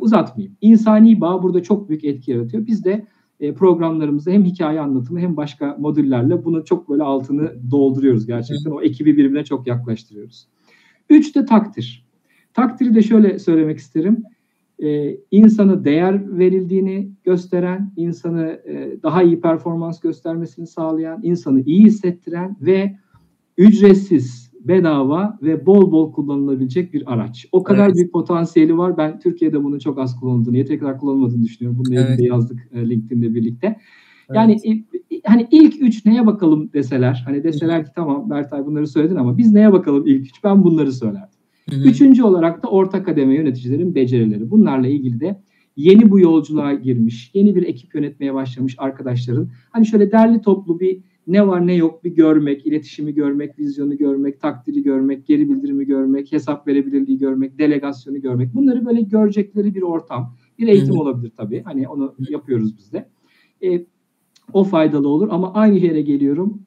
Uzatmayayım. 0.00 0.56
İnsani 0.60 1.20
bağ 1.20 1.42
burada 1.42 1.62
çok 1.62 1.88
büyük 1.88 2.04
etki 2.04 2.30
yaratıyor. 2.30 2.66
Biz 2.66 2.84
de 2.84 3.06
e, 3.40 3.54
programlarımızda 3.54 4.30
hem 4.30 4.44
hikaye 4.44 4.80
anlatımı 4.80 5.20
hem 5.20 5.36
başka 5.36 5.76
modüllerle 5.78 6.44
bunu 6.44 6.64
çok 6.64 6.88
böyle 6.88 7.02
altını 7.02 7.70
dolduruyoruz 7.70 8.26
gerçekten. 8.26 8.70
O 8.70 8.82
ekibi 8.82 9.16
birbirine 9.16 9.44
çok 9.44 9.66
yaklaştırıyoruz. 9.66 10.48
Üç 11.10 11.36
de 11.36 11.44
takdir. 11.44 12.04
Takdiri 12.54 12.94
de 12.94 13.02
şöyle 13.02 13.38
söylemek 13.38 13.78
isterim. 13.78 14.22
Ee, 14.82 15.16
insanı 15.30 15.84
değer 15.84 16.38
verildiğini 16.38 17.10
gösteren, 17.24 17.92
insanı 17.96 18.62
e, 18.66 19.02
daha 19.02 19.22
iyi 19.22 19.40
performans 19.40 20.00
göstermesini 20.00 20.66
sağlayan, 20.66 21.20
insanı 21.22 21.60
iyi 21.60 21.84
hissettiren 21.84 22.56
ve 22.60 22.96
ücretsiz, 23.58 24.43
bedava 24.64 25.38
ve 25.42 25.66
bol 25.66 25.92
bol 25.92 26.12
kullanılabilecek 26.12 26.94
bir 26.94 27.12
araç. 27.12 27.46
O 27.52 27.62
kadar 27.62 27.86
evet. 27.86 27.96
büyük 27.96 28.12
potansiyeli 28.12 28.78
var. 28.78 28.96
Ben 28.96 29.18
Türkiye'de 29.18 29.64
bunun 29.64 29.78
çok 29.78 29.98
az 29.98 30.20
kullanıldığını, 30.20 30.78
kadar 30.78 30.98
kullanılmadığını 30.98 31.42
düşünüyorum. 31.42 31.78
Bununla 31.78 32.00
ilgili 32.00 32.12
evet. 32.12 32.30
yazdık 32.30 32.68
e, 32.72 32.90
LinkedIn'de 32.90 33.34
birlikte. 33.34 33.76
Yani 34.34 34.56
evet. 34.64 35.22
hani 35.26 35.46
ilk 35.50 35.82
üç 35.82 36.06
neye 36.06 36.26
bakalım 36.26 36.72
deseler, 36.72 37.22
hani 37.26 37.44
deseler 37.44 37.84
ki 37.84 37.90
tamam 37.94 38.30
Bertay 38.30 38.66
bunları 38.66 38.86
söyledin 38.86 39.16
ama 39.16 39.38
biz 39.38 39.52
neye 39.52 39.72
bakalım 39.72 40.06
ilk 40.06 40.26
üç? 40.26 40.44
Ben 40.44 40.64
bunları 40.64 40.92
söylerdim. 40.92 41.38
Hı 41.70 41.76
hı. 41.76 41.88
Üçüncü 41.88 42.22
olarak 42.22 42.62
da 42.62 42.68
orta 42.68 43.02
kademe 43.02 43.34
yöneticilerin 43.34 43.94
becerileri. 43.94 44.50
Bunlarla 44.50 44.86
ilgili 44.86 45.20
de 45.20 45.40
yeni 45.76 46.10
bu 46.10 46.20
yolculuğa 46.20 46.74
girmiş, 46.74 47.30
yeni 47.34 47.54
bir 47.54 47.62
ekip 47.62 47.94
yönetmeye 47.94 48.34
başlamış 48.34 48.74
arkadaşların 48.78 49.48
hani 49.70 49.86
şöyle 49.86 50.12
derli 50.12 50.40
toplu 50.40 50.80
bir 50.80 51.00
ne 51.26 51.46
var 51.46 51.66
ne 51.66 51.74
yok 51.74 52.04
bir 52.04 52.10
görmek, 52.14 52.66
iletişimi 52.66 53.14
görmek, 53.14 53.58
vizyonu 53.58 53.96
görmek, 53.96 54.40
takdiri 54.40 54.82
görmek, 54.82 55.26
geri 55.26 55.50
bildirimi 55.50 55.86
görmek, 55.86 56.32
hesap 56.32 56.66
verebilirliği 56.66 57.18
görmek, 57.18 57.58
delegasyonu 57.58 58.20
görmek. 58.20 58.54
Bunları 58.54 58.86
böyle 58.86 59.00
görecekleri 59.00 59.74
bir 59.74 59.82
ortam. 59.82 60.34
Bir 60.58 60.68
eğitim 60.68 60.98
olabilir 60.98 61.32
tabii. 61.36 61.62
Hani 61.62 61.88
onu 61.88 62.14
yapıyoruz 62.28 62.78
biz 62.78 62.92
de. 62.92 63.08
E, 63.62 63.86
o 64.52 64.64
faydalı 64.64 65.08
olur 65.08 65.28
ama 65.30 65.54
aynı 65.54 65.78
yere 65.78 66.02
geliyorum. 66.02 66.62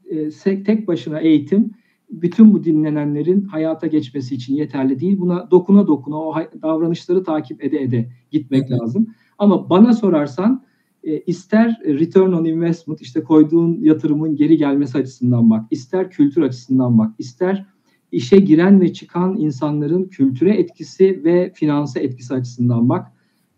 E, 0.45 0.63
tek 0.63 0.87
başına 0.87 1.19
eğitim 1.19 1.71
bütün 2.09 2.53
bu 2.53 2.63
dinlenenlerin 2.63 3.41
hayata 3.41 3.87
geçmesi 3.87 4.35
için 4.35 4.55
yeterli 4.55 4.99
değil. 4.99 5.19
Buna 5.19 5.51
dokuna 5.51 5.87
dokuna 5.87 6.21
o 6.21 6.35
davranışları 6.61 7.23
takip 7.23 7.63
ede 7.63 7.81
ede 7.81 8.09
gitmek 8.31 8.71
lazım. 8.71 9.07
Ama 9.37 9.69
bana 9.69 9.93
sorarsan 9.93 10.65
e, 11.03 11.19
ister 11.19 11.79
return 11.85 12.31
on 12.31 12.45
investment 12.45 13.01
işte 13.01 13.23
koyduğun 13.23 13.79
yatırımın 13.81 14.35
geri 14.35 14.57
gelmesi 14.57 14.97
açısından 14.97 15.49
bak, 15.49 15.65
ister 15.71 16.11
kültür 16.11 16.41
açısından 16.41 16.97
bak, 16.97 17.13
ister 17.17 17.65
işe 18.11 18.37
giren 18.37 18.81
ve 18.81 18.93
çıkan 18.93 19.37
insanların 19.37 20.05
kültüre 20.05 20.53
etkisi 20.53 21.23
ve 21.23 21.51
finanse 21.55 21.99
etkisi 21.99 22.33
açısından 22.33 22.89
bak. 22.89 23.07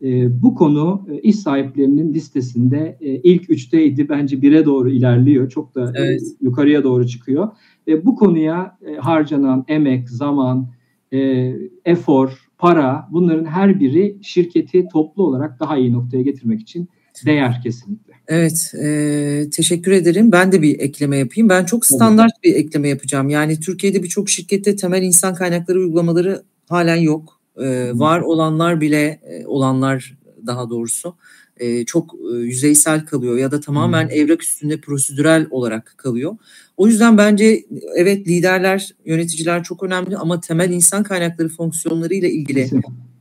E, 0.02 0.41
bu 0.41 0.56
konu 0.56 1.08
e, 1.12 1.19
iş 1.19 1.36
sahiplerinin 1.36 2.13
listesinde 2.13 2.97
e, 3.02 3.15
ilk 3.15 3.49
üçteydi. 3.49 4.10
Bence 4.10 4.41
bire 4.41 4.65
doğru 4.65 4.89
ilerliyor. 4.89 5.49
Çok 5.49 5.75
da 5.75 5.86
e, 5.86 5.91
evet. 5.95 6.21
e, 6.21 6.25
yukarıya 6.41 6.84
doğru 6.84 7.08
çıkıyor. 7.08 7.49
E, 7.88 8.06
bu 8.06 8.15
konuya 8.15 8.78
e, 8.88 8.95
harcanan 8.95 9.65
emek, 9.67 10.10
zaman, 10.10 10.67
e, 11.13 11.54
efor, 11.86 12.49
para 12.58 13.08
bunların 13.12 13.45
her 13.45 13.80
biri 13.80 14.17
şirketi 14.21 14.88
toplu 14.91 15.23
olarak 15.23 15.60
daha 15.60 15.78
iyi 15.78 15.93
noktaya 15.93 16.21
getirmek 16.21 16.62
için 16.62 16.89
değer 17.26 17.62
kesinlikle. 17.63 18.13
Evet, 18.28 18.74
e, 18.84 19.50
teşekkür 19.50 19.91
ederim. 19.91 20.32
Ben 20.32 20.52
de 20.52 20.62
bir 20.62 20.80
ekleme 20.80 21.17
yapayım. 21.17 21.50
Ben 21.50 21.65
çok 21.65 21.86
standart 21.86 22.32
bir 22.43 22.56
ekleme 22.56 22.89
yapacağım. 22.89 23.30
Yani 23.30 23.60
Türkiye'de 23.60 24.03
birçok 24.03 24.30
şirkette 24.30 24.76
temel 24.76 25.03
insan 25.03 25.36
kaynakları 25.36 25.80
uygulamaları 25.80 26.43
halen 26.70 26.95
yok. 26.95 27.39
E, 27.57 27.91
var 27.93 28.22
olanlar 28.22 28.82
bile, 28.82 29.20
e, 29.24 29.45
olanlar 29.45 30.18
daha 30.45 30.70
doğrusu 30.70 31.16
e, 31.60 31.86
çok 31.86 32.16
e, 32.34 32.38
yüzeysel 32.38 33.05
kalıyor 33.05 33.38
ya 33.38 33.51
da 33.51 33.60
tamamen 33.60 34.03
hmm. 34.03 34.12
evrak 34.12 34.43
üstünde 34.43 34.82
prosedürel 34.82 35.47
olarak 35.49 35.93
kalıyor. 35.97 36.38
O 36.78 36.88
yüzden 36.88 37.18
bence 37.18 37.66
evet 37.95 38.28
liderler, 38.28 38.95
yöneticiler 39.05 39.64
çok 39.64 39.84
önemli 39.84 40.18
ama 40.18 40.39
temel 40.39 40.72
insan 40.72 41.03
kaynakları 41.03 41.49
fonksiyonları 41.49 42.14
ile 42.14 42.32
ilgili 42.32 42.70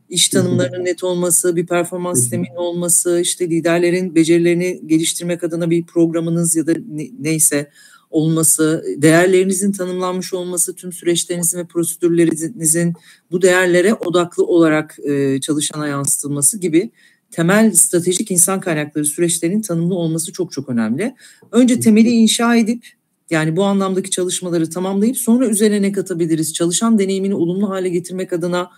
iş 0.08 0.28
tanımlarının 0.28 0.84
net 0.84 1.04
olması, 1.04 1.56
bir 1.56 1.66
performans 1.66 2.20
sisteminin 2.20 2.56
olması, 2.56 3.20
işte 3.20 3.50
liderlerin 3.50 4.14
becerilerini 4.14 4.80
geliştirmek 4.86 5.44
adına 5.44 5.70
bir 5.70 5.86
programınız 5.86 6.56
ya 6.56 6.66
da 6.66 6.72
neyse 7.18 7.70
olması, 8.10 8.84
değerlerinizin 8.96 9.72
tanımlanmış 9.72 10.34
olması, 10.34 10.74
tüm 10.74 10.92
süreçlerinizin 10.92 11.58
ve 11.58 11.64
prosedürlerinizin 11.64 12.94
bu 13.30 13.42
değerlere 13.42 13.94
odaklı 13.94 14.44
olarak 14.44 14.98
e, 15.04 15.40
çalışana 15.40 15.86
yansıtılması 15.86 16.58
gibi 16.58 16.90
temel 17.30 17.72
stratejik 17.72 18.30
insan 18.30 18.60
kaynakları 18.60 19.04
süreçlerinin 19.04 19.62
tanımlı 19.62 19.94
olması 19.94 20.32
çok 20.32 20.52
çok 20.52 20.68
önemli. 20.68 21.14
Önce 21.52 21.80
temeli 21.80 22.08
inşa 22.08 22.56
edip 22.56 22.86
yani 23.30 23.56
bu 23.56 23.64
anlamdaki 23.64 24.10
çalışmaları 24.10 24.70
tamamlayıp 24.70 25.16
sonra 25.16 25.48
üzerine 25.48 25.82
ne 25.82 25.92
katabiliriz? 25.92 26.54
Çalışan 26.54 26.98
deneyimini 26.98 27.34
olumlu 27.34 27.70
hale 27.70 27.88
getirmek 27.88 28.32
adına 28.32 28.70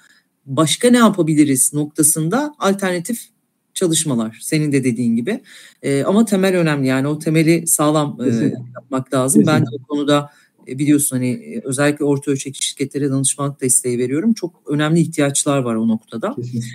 başka 0.47 0.91
ne 0.91 0.99
yapabiliriz 0.99 1.75
noktasında 1.75 2.55
alternatif 2.59 3.29
çalışmalar 3.75 4.39
senin 4.43 4.73
de 4.73 4.85
dediğin 4.85 5.17
gibi. 5.17 5.41
E, 5.83 6.05
ama 6.05 6.25
temel 6.25 6.57
önemli 6.57 6.87
yani 6.87 7.09
o 7.09 7.19
temeli 7.19 7.67
sağlam 7.67 8.19
e, 8.21 8.53
yapmak 8.75 9.15
lazım. 9.15 9.41
Kesinlikle. 9.41 9.67
Ben 9.67 9.67
de 9.67 9.83
o 9.83 9.87
konuda 9.87 10.31
e, 10.69 10.79
biliyorsun 10.79 11.17
hani 11.17 11.31
e, 11.31 11.61
özellikle 11.65 12.05
orta 12.05 12.31
ölçekli 12.31 12.65
şirketlere 12.65 13.11
danışmanlık 13.11 13.61
desteği 13.61 13.99
veriyorum. 13.99 14.33
Çok 14.33 14.63
önemli 14.67 15.01
ihtiyaçlar 15.01 15.59
var 15.59 15.75
o 15.75 15.89
noktada. 15.89 16.35
Kesinlikle. 16.35 16.69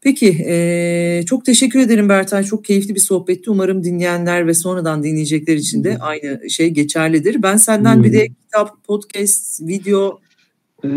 Peki 0.00 0.44
e, 0.46 1.22
çok 1.26 1.44
teşekkür 1.44 1.80
ederim 1.80 2.08
Bertay. 2.08 2.44
Çok 2.44 2.64
keyifli 2.64 2.94
bir 2.94 3.00
sohbetti. 3.00 3.50
Umarım 3.50 3.84
dinleyenler 3.84 4.46
ve 4.46 4.54
sonradan 4.54 5.02
dinleyecekler 5.02 5.56
için 5.56 5.84
de 5.84 5.98
aynı 5.98 6.50
şey 6.50 6.70
geçerlidir. 6.70 7.42
Ben 7.42 7.56
senden 7.56 8.04
bir 8.04 8.12
de 8.12 8.28
kitap, 8.28 8.84
podcast, 8.84 9.60
video 9.60 10.20
ee, 10.84 10.88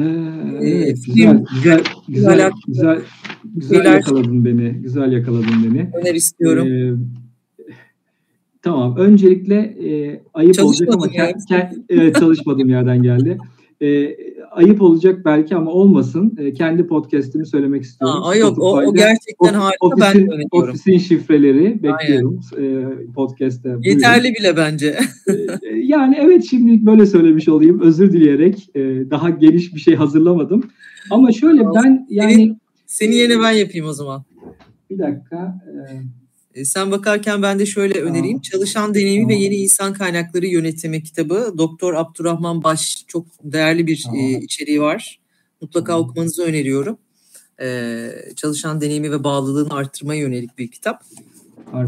evet, 0.62 0.98
güzel, 1.06 1.44
güzel, 1.56 1.84
güzel, 2.08 2.52
güzel, 2.68 3.02
güzel 3.44 3.86
yakaladın 3.86 4.46
beni. 4.46 4.70
Güzel 4.70 5.12
yakaladın 5.12 5.64
beni. 5.64 5.90
Öner 5.94 6.16
istiyorum. 6.16 6.68
Ee, 6.68 6.94
tamam. 8.62 8.98
Öncelikle 8.98 9.56
e, 9.56 10.22
ayıp 10.34 10.64
olacak 10.64 10.90
ama 10.94 11.08
kend, 11.08 11.36
kend, 11.50 11.72
evet, 11.90 12.20
çalışmadığım 12.20 12.70
yerden 12.70 13.04
geldi. 13.04 13.38
E, 13.82 13.88
ayıp 14.52 14.82
olacak 14.82 15.26
belki 15.26 15.56
ama 15.56 15.72
olmasın. 15.72 16.38
E, 16.38 16.54
kendi 16.54 16.88
podcast'imi 16.88 17.46
söylemek 17.46 17.84
istiyorum. 17.84 18.24
Aa, 18.24 18.36
yok 18.36 18.60
o, 18.60 18.78
o 18.78 18.94
gerçekten 18.94 19.54
harika. 19.54 19.78
Ofisin, 19.80 20.30
ben 20.30 20.60
ofisin 20.60 20.98
şifreleri 20.98 21.84
bekliyorum 21.84 22.40
e, 22.58 22.64
podcast'te. 23.14 23.76
Yeterli 23.82 24.34
bile 24.40 24.58
bence. 24.58 25.00
e, 25.64 25.76
yani 25.76 26.18
evet 26.22 26.46
şimdilik 26.50 26.86
böyle 26.86 27.06
söylemiş 27.06 27.50
olayım. 27.50 27.82
Özür 27.82 28.12
dileyerek 28.12 28.70
e, 28.76 28.82
daha 29.12 29.30
geniş 29.30 29.76
bir 29.76 29.80
şey 29.80 29.96
hazırlamadım. 29.96 30.64
Ama 31.10 31.32
şöyle 31.32 31.62
ben 31.76 32.08
yani... 32.10 32.34
Senin, 32.34 32.58
senin 32.86 33.16
yerine 33.16 33.44
ben 33.44 33.52
yapayım 33.52 33.88
o 33.88 33.94
zaman. 33.94 34.24
Bir 34.90 35.00
dakika. 35.00 35.62
E, 35.68 35.94
e, 35.94 36.19
sen 36.66 36.92
bakarken 36.92 37.42
ben 37.42 37.60
de 37.60 37.66
şöyle 37.66 38.02
önereyim. 38.02 38.42
Çalışan 38.42 38.94
Deneyimi 38.94 39.28
ve 39.28 39.36
Yeni 39.36 39.56
İnsan 39.56 39.94
Kaynakları 39.94 40.48
Yönetimi 40.48 41.04
kitabı. 41.04 41.54
Doktor 41.58 41.94
Abdurrahman 41.94 42.64
Baş 42.64 43.04
çok 43.08 43.26
değerli 43.44 43.88
bir 43.88 44.06
e, 44.16 44.30
içeriği 44.30 44.82
var. 44.82 45.20
Mutlaka 45.62 46.00
okumanızı 46.00 46.44
öneriyorum. 46.44 46.98
Ee, 47.62 48.12
çalışan 48.36 48.82
deneyimi 48.82 49.12
ve 49.12 49.24
bağlılığını 49.24 49.74
arttırmaya 49.74 50.22
yönelik 50.22 50.58
bir 50.58 50.72
kitap. 50.72 51.04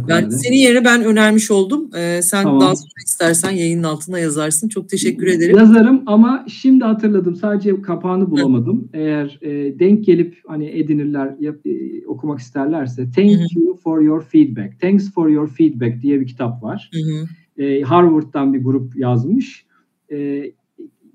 Ben 0.08 0.30
senin 0.30 0.58
yerine 0.58 0.86
ben 0.86 1.04
önermiş 1.04 1.52
oldum. 1.52 1.90
Ee, 1.96 2.22
sen 2.22 2.44
tamam. 2.44 2.62
daha 2.62 2.76
sonra 2.76 3.04
istersen 3.06 3.52
yayının 3.52 3.84
altına 3.84 4.20
yazarsın. 4.20 4.70
Çok 4.70 4.90
teşekkür 4.90 5.28
ederim. 5.28 5.58
Yazarım 5.58 6.04
ama 6.06 6.46
şimdi 6.48 6.84
hatırladım. 6.84 7.36
Sadece 7.36 7.82
kapağını 7.82 8.32
bulamadım. 8.32 8.80
Hı. 8.80 8.98
Eğer 8.98 9.40
e, 9.42 9.80
denk 9.80 10.06
gelip 10.06 10.38
hani 10.48 10.70
edinirler, 10.70 11.36
yap, 11.40 11.56
e, 11.66 12.06
okumak 12.08 12.40
isterlerse 12.40 13.12
Thank 13.16 13.32
Hı. 13.32 13.60
you 13.60 13.78
for 13.78 14.02
your 14.02 14.24
feedback. 14.24 14.82
Thanks 14.82 15.14
for 15.14 15.30
your 15.30 15.48
feedback 15.48 16.02
diye 16.02 16.20
bir 16.20 16.28
kitap 16.28 16.64
var. 16.64 16.92
Hı. 16.94 17.64
E, 17.64 17.82
Harvard'dan 17.82 18.54
bir 18.54 18.64
grup 18.64 18.96
yazmış. 18.96 19.66
E, 20.12 20.44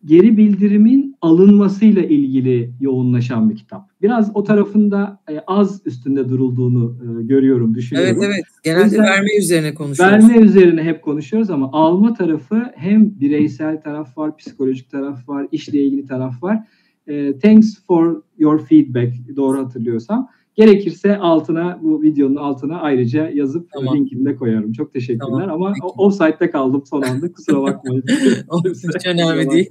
geri 0.06 0.36
bildirimin 0.36 1.16
alınmasıyla 1.20 2.02
ilgili 2.02 2.70
yoğunlaşan 2.80 3.50
bir 3.50 3.56
kitap. 3.56 3.90
Biraz 4.02 4.30
o 4.34 4.44
tarafında 4.44 5.20
e, 5.30 5.40
az 5.46 5.82
üstünde 5.86 6.28
durulduğunu 6.28 6.96
e, 7.02 7.22
görüyorum, 7.22 7.74
düşünüyorum. 7.74 8.16
Evet 8.22 8.32
evet. 8.34 8.44
Genelde 8.62 8.98
verme 8.98 9.36
üzerine 9.38 9.74
konuşuyoruz. 9.74 10.28
Verme 10.28 10.38
üzerine 10.38 10.82
hep 10.82 11.02
konuşuyoruz 11.02 11.50
ama 11.50 11.70
alma 11.72 12.14
tarafı 12.14 12.72
hem 12.76 13.20
bireysel 13.20 13.80
taraf 13.80 14.18
var, 14.18 14.36
psikolojik 14.36 14.90
taraf 14.90 15.28
var, 15.28 15.46
işle 15.52 15.82
ilgili 15.82 16.06
taraf 16.06 16.42
var. 16.42 16.58
E, 17.06 17.38
thanks 17.38 17.86
for 17.86 18.22
your 18.38 18.66
feedback 18.66 19.36
doğru 19.36 19.58
hatırlıyorsam. 19.64 20.28
Gerekirse 20.56 21.16
altına 21.16 21.78
bu 21.82 22.02
videonun 22.02 22.36
altına 22.36 22.80
ayrıca 22.80 23.30
yazıp 23.34 23.72
tamam. 23.72 23.96
linkini 23.96 24.24
de 24.24 24.36
koyarım. 24.36 24.72
Çok 24.72 24.92
teşekkürler 24.92 25.46
tamam. 25.46 25.50
ama 25.50 25.72
Peki. 25.72 25.86
o 25.96 26.10
site'de 26.10 26.50
kaldım 26.50 26.82
son 26.90 27.02
anda. 27.02 27.32
Kusura 27.32 27.62
bakmayın. 27.62 28.04
Hiç 28.64 29.06
önemli 29.06 29.50
değil. 29.50 29.68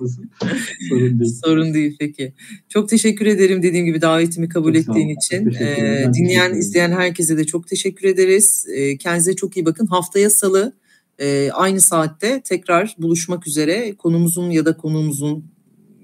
Sorun 0.89 1.19
değil. 1.19 1.33
Sorun 1.45 1.73
değil 1.73 1.95
peki. 1.99 2.33
Çok 2.69 2.89
teşekkür 2.89 3.25
ederim 3.25 3.63
dediğim 3.63 3.85
gibi 3.85 4.01
davetimi 4.01 4.49
kabul 4.49 4.73
çok 4.73 4.89
ettiğin 4.89 5.09
için. 5.09 5.51
Ee, 5.59 6.05
dinleyen, 6.13 6.53
izleyen 6.53 6.91
herkese 6.91 7.37
de 7.37 7.43
çok 7.43 7.67
teşekkür 7.67 8.07
ederiz. 8.07 8.65
Ee, 8.75 8.97
kendinize 8.97 9.35
çok 9.35 9.57
iyi 9.57 9.65
bakın. 9.65 9.85
Haftaya 9.85 10.29
salı 10.29 10.73
e, 11.19 11.51
aynı 11.51 11.81
saatte 11.81 12.41
tekrar 12.41 12.95
buluşmak 12.99 13.47
üzere 13.47 13.95
konumuzun 13.95 14.49
ya 14.49 14.65
da 14.65 14.77
konumuzun 14.77 15.45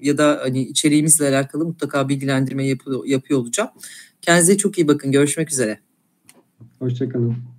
ya 0.01 0.17
da 0.17 0.39
hani 0.43 0.61
içeriğimizle 0.61 1.27
alakalı 1.27 1.65
mutlaka 1.65 2.09
bilgilendirme 2.09 2.67
yapıyor, 2.67 3.05
yapıyor 3.05 3.39
olacağım. 3.39 3.69
Kendinize 4.21 4.57
çok 4.57 4.77
iyi 4.77 4.87
bakın. 4.87 5.11
Görüşmek 5.11 5.51
üzere. 5.51 5.79
Hoşçakalın. 6.79 7.50